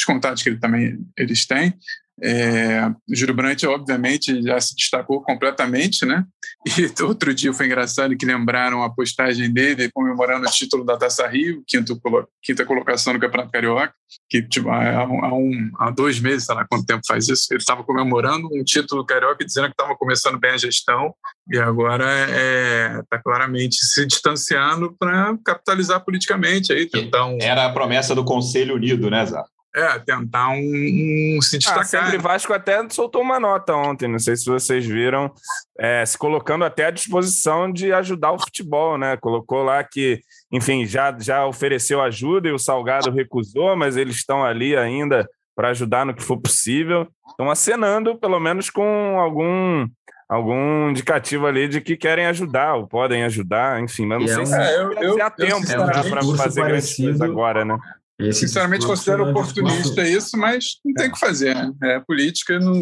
[0.07, 1.75] contatos que ele também eles têm,
[2.22, 6.24] é, Júlio Brandt, obviamente, já se destacou completamente, né?
[6.66, 11.26] E outro dia foi engraçado que lembraram a postagem dele comemorando o título da Taça
[11.26, 12.00] Rio, quinto,
[12.42, 13.92] quinta colocação no Campeonato Carioca,
[14.30, 17.82] que tipo, há, um, há dois meses, sei lá quanto tempo faz isso, ele estava
[17.82, 21.14] comemorando um título carioca dizendo que estava começando bem a gestão
[21.50, 27.38] e agora está é, tá claramente se distanciando para capitalizar politicamente aí, tentar um...
[27.40, 29.42] Era a promessa do Conselho Unido, né, Zé?
[29.77, 31.81] É, tentar um, um se ah, destacar.
[31.81, 35.33] Ah, sempre Vasco até soltou uma nota ontem, não sei se vocês viram,
[35.77, 39.16] é, se colocando até à disposição de ajudar o futebol, né?
[39.16, 40.20] Colocou lá que,
[40.53, 45.70] enfim, já, já ofereceu ajuda e o Salgado recusou, mas eles estão ali ainda para
[45.70, 47.09] ajudar no que for possível.
[47.29, 49.89] Estão acenando, pelo menos com algum
[50.29, 54.47] algum indicativo ali de que querem ajudar ou podem ajudar, enfim, mas não sei é
[54.47, 57.77] se é, eu, eu, há tempo para fazer grandes coisas agora, né?
[58.18, 61.54] Esse Sinceramente, considero oportunista isso, mas não tem o que fazer.
[61.54, 61.72] Né?
[61.82, 62.78] É política, não,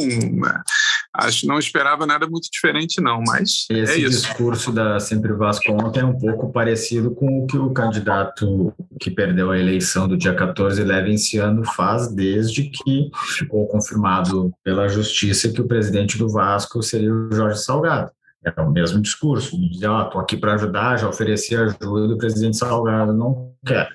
[1.15, 4.11] acho não esperava nada muito diferente, não, mas é Esse é isso.
[4.11, 9.11] discurso da Sempre Vasco ontem é um pouco parecido com o que o candidato que
[9.11, 15.49] perdeu a eleição do dia 14 leva esse faz desde que ficou confirmado pela justiça
[15.49, 18.11] que o presidente do Vasco seria o Jorge Salgado.
[18.45, 22.19] É o mesmo discurso, dizer, ó, oh, tô aqui para ajudar, já ofereci ajuda, o
[22.19, 23.89] presidente Salgado não quer.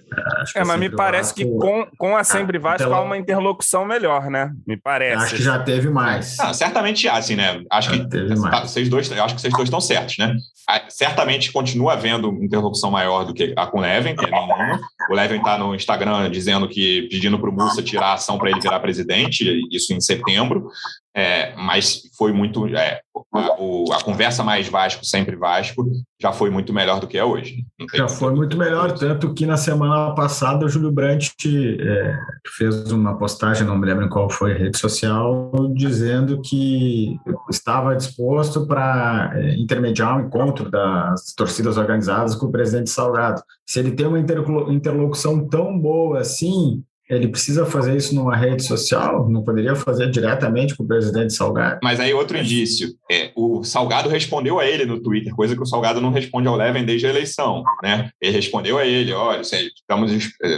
[0.56, 1.36] é, mas me parece Vasco...
[1.36, 2.96] que com, com a Sempre ah, Vasco então...
[2.98, 4.52] há uma interlocução melhor, né?
[4.66, 5.26] Me parece.
[5.26, 6.40] Acho que já teve mais.
[6.40, 7.62] Ah, certamente há, assim, né?
[7.70, 8.72] Acho já que teve mais.
[8.72, 10.34] vocês dois, acho que vocês dois estão certos, né?
[10.70, 14.80] Ah, certamente continua havendo interlocução maior do que a com o Levin, que é nenhuma.
[15.10, 18.50] O Levin está no Instagram dizendo que pedindo para o Mussa tirar a ação para
[18.50, 20.70] ele virar presidente, isso em setembro.
[21.18, 22.68] É, mas foi muito.
[22.68, 23.02] É,
[23.34, 25.90] a, o, a, conversa mais Vasco, sempre Vasco,
[26.22, 27.66] já foi muito melhor do que é hoje.
[27.92, 31.34] Já foi muito melhor, tanto que na semana passada o Júlio Brandt
[31.82, 32.20] é,
[32.56, 37.18] fez uma postagem, não me lembro em qual foi a rede social, dizendo que
[37.50, 43.42] estava disposto para é, intermediar um encontro das torcidas organizadas com o presidente Salgado.
[43.66, 49.30] Se ele tem uma interlocução tão boa assim, ele precisa fazer isso numa rede social?
[49.30, 51.80] Não poderia fazer diretamente com o presidente Salgado?
[51.82, 55.66] Mas aí outro indício, é, o Salgado respondeu a ele no Twitter, coisa que o
[55.66, 58.10] Salgado não responde ao Leven desde a eleição, né?
[58.22, 60.12] Ele respondeu a ele, olha, estamos,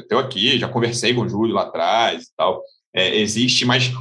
[0.09, 2.61] eu aqui, já conversei com o Júlio lá atrás e tal.
[2.93, 3.91] É, existe, mas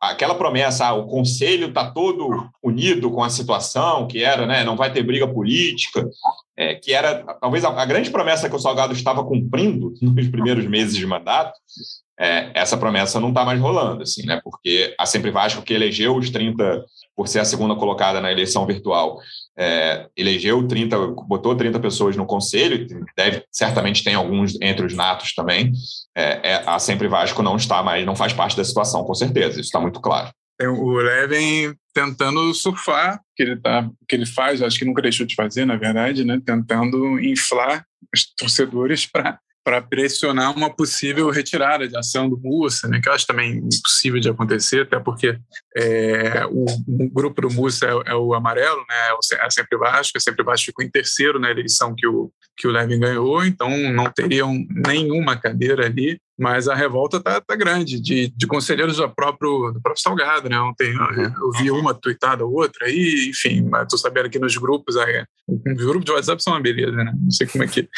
[0.00, 4.76] aquela promessa, ah, o conselho está todo unido com a situação, que era, né, não
[4.76, 6.08] vai ter briga política,
[6.58, 10.66] é, que era talvez a, a, grande promessa que o Salgado estava cumprindo nos primeiros
[10.66, 11.56] meses de mandato,
[12.18, 16.16] é, essa promessa não está mais rolando, assim, né, porque a Sempre Vasco, que elegeu
[16.16, 16.84] os 30,
[17.14, 19.20] por ser a segunda colocada na eleição virtual,
[19.56, 20.98] é, elegeu 30,
[21.28, 22.84] botou 30 pessoas no conselho,
[23.16, 25.70] deve, certamente tem alguns entre os natos também.
[26.16, 29.52] É, é, a Sempre Vasco não está mais, não faz parte da situação, com certeza,
[29.52, 30.28] isso está muito claro.
[30.60, 35.34] O Levin tentando surfar, que ele, tá, que ele faz, acho que nunca deixou de
[35.34, 36.40] fazer, na verdade, né?
[36.44, 37.84] tentando inflar
[38.14, 39.38] os torcedores para
[39.68, 44.18] para pressionar uma possível retirada de ação do Mussa, né, que eu acho também impossível
[44.18, 45.38] de acontecer, até porque
[45.76, 50.16] é, o, o, grupo do Mussa é, é, o amarelo, né, é, é sempre Vasco,
[50.16, 53.68] é sempre Vasco ficou em terceiro na eleição que o, que o Levin ganhou, então
[53.92, 59.08] não teriam nenhuma cadeira ali mas a revolta tá, tá grande, de, de conselheiros do
[59.08, 60.60] próprio, do próprio Salgado, né?
[60.60, 64.96] Ontem eu vi uma tweetada ou outra aí, enfim, mas tô sabendo que nos grupos,
[64.96, 67.12] aí, os grupos de WhatsApp são uma beleza, né?
[67.20, 67.88] Não sei como é que...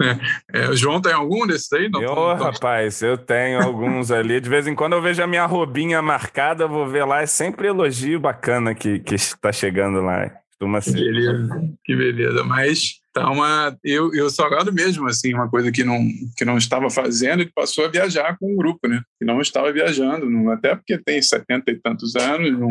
[0.00, 0.18] Né?
[0.52, 1.90] É, o João tem algum desses aí?
[1.90, 2.44] Não, eu, tô, tô...
[2.44, 4.40] rapaz, eu tenho alguns ali.
[4.40, 7.68] De vez em quando eu vejo a minha robinha marcada, vou ver lá, é sempre
[7.68, 10.30] elogio bacana que, que está chegando lá.
[10.60, 10.92] Costuma ser.
[10.92, 12.44] Que beleza, que beleza.
[12.44, 15.98] Mas Tá uma, eu, eu Salgado mesmo, assim, uma coisa que não,
[16.36, 19.02] que não estava fazendo, ele passou a viajar com o grupo, né?
[19.18, 22.68] Que não estava viajando, não, até porque tem setenta e tantos anos, não,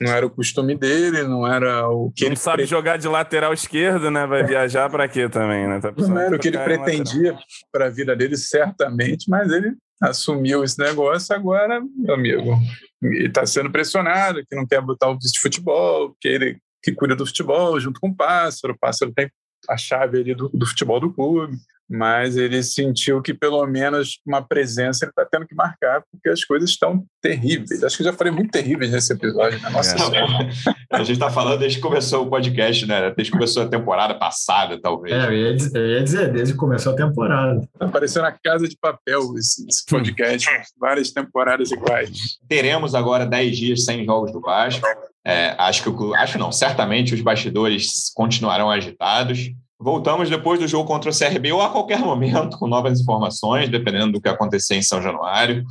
[0.00, 2.66] não era o costume dele, não era o que não ele sabe pre...
[2.66, 4.26] jogar de lateral esquerdo, né?
[4.26, 5.78] Vai viajar para quê também, né?
[5.78, 7.36] Tá não era o que ele pretendia
[7.70, 12.58] para a vida dele, certamente, mas ele assumiu esse negócio agora, meu amigo,
[13.02, 16.92] ele está sendo pressionado, que não quer botar o vice de futebol, que ele que
[16.92, 19.30] cuida do futebol junto com o Pássaro, o Pássaro tem
[19.68, 21.56] a chave ali do, do futebol do clube,
[21.88, 26.42] mas ele sentiu que pelo menos uma presença ele está tendo que marcar, porque as
[26.42, 27.84] coisas estão terríveis.
[27.84, 29.68] Acho que já falei muito terríveis nesse episódio, né?
[29.68, 30.72] Nossa é.
[30.90, 33.10] A gente está falando desde que começou o podcast, né?
[33.14, 35.14] Desde que começou a temporada passada, talvez.
[35.14, 37.60] É, eu ia dizer, eu ia dizer desde que começou a temporada.
[37.78, 42.38] Apareceu na casa de papel esse, esse podcast, várias temporadas iguais.
[42.48, 44.86] Teremos agora 10 dias sem jogos do Vasco.
[45.24, 49.52] É, acho que acho não, certamente os bastidores continuarão agitados.
[49.78, 54.12] Voltamos depois do jogo contra o CRB ou a qualquer momento com novas informações, dependendo
[54.12, 55.64] do que acontecer em São Januário.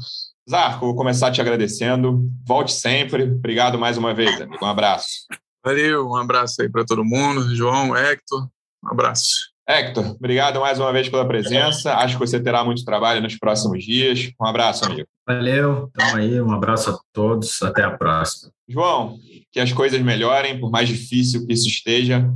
[0.49, 2.29] Zarco, vou começar te agradecendo.
[2.45, 3.23] Volte sempre.
[3.23, 4.63] Obrigado mais uma vez, amigo.
[4.63, 5.27] Um abraço.
[5.63, 7.55] Valeu, um abraço aí para todo mundo.
[7.55, 8.49] João, Hector,
[8.83, 9.50] um abraço.
[9.67, 11.95] Hector, obrigado mais uma vez pela presença.
[11.95, 14.31] Acho que você terá muito trabalho nos próximos dias.
[14.39, 15.07] Um abraço, amigo.
[15.25, 16.41] Valeu, tamo aí.
[16.41, 17.61] Um abraço a todos.
[17.61, 18.51] Até a próxima.
[18.67, 19.17] João,
[19.51, 22.27] que as coisas melhorem, por mais difícil que isso esteja,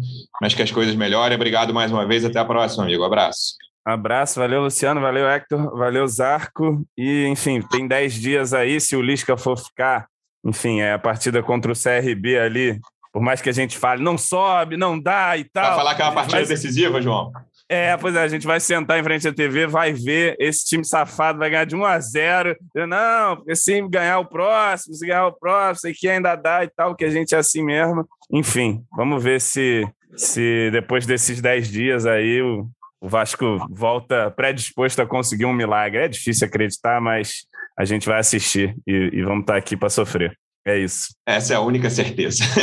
[0.41, 1.35] mas que as coisas melhorem.
[1.35, 2.23] Obrigado mais uma vez.
[2.23, 3.03] Até a próxima, amigo.
[3.03, 3.55] Abraço.
[3.85, 6.83] Abraço, valeu Luciano, valeu Hector, valeu Zarco.
[6.97, 10.07] E, enfim, tem 10 dias aí, se o Lisca for ficar,
[10.43, 12.79] enfim, é a partida contra o CRB ali,
[13.15, 15.67] por mais que a gente fale, não sobe, não dá e tal.
[15.67, 16.49] Vai falar que é uma partida mas...
[16.49, 17.31] decisiva, João?
[17.69, 20.83] É, pois é, a gente vai sentar em frente à TV, vai ver, esse time
[20.83, 25.27] safado vai ganhar de 1 a 0 Não, porque se ganhar o próximo, se ganhar
[25.27, 28.05] o próximo, sei que ainda dá e tal, que a gente é assim mesmo.
[28.29, 29.87] Enfim, vamos ver se,
[30.17, 32.67] se depois desses 10 dias aí o,
[32.99, 36.01] o Vasco volta predisposto a conseguir um milagre.
[36.01, 37.45] É difícil acreditar, mas
[37.79, 40.37] a gente vai assistir e, e vamos estar aqui para sofrer.
[40.65, 41.09] É isso.
[41.25, 42.43] Essa é a única certeza.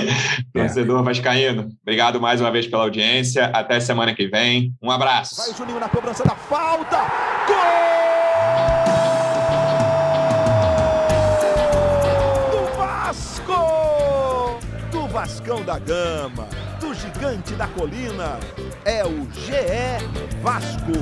[0.54, 0.58] É.
[0.66, 3.46] Torcedor Vascaíno, obrigado mais uma vez pela audiência.
[3.46, 4.74] Até semana que vem.
[4.82, 5.36] Um abraço.
[5.36, 6.98] Vai o Juninho na cobrança da falta.
[7.46, 7.62] Gol!
[12.50, 14.60] Do Vasco!
[14.90, 16.48] Do Vascão da Gama,
[16.80, 18.38] do Gigante da Colina.
[18.84, 20.04] É o GE
[20.42, 20.92] Vasco.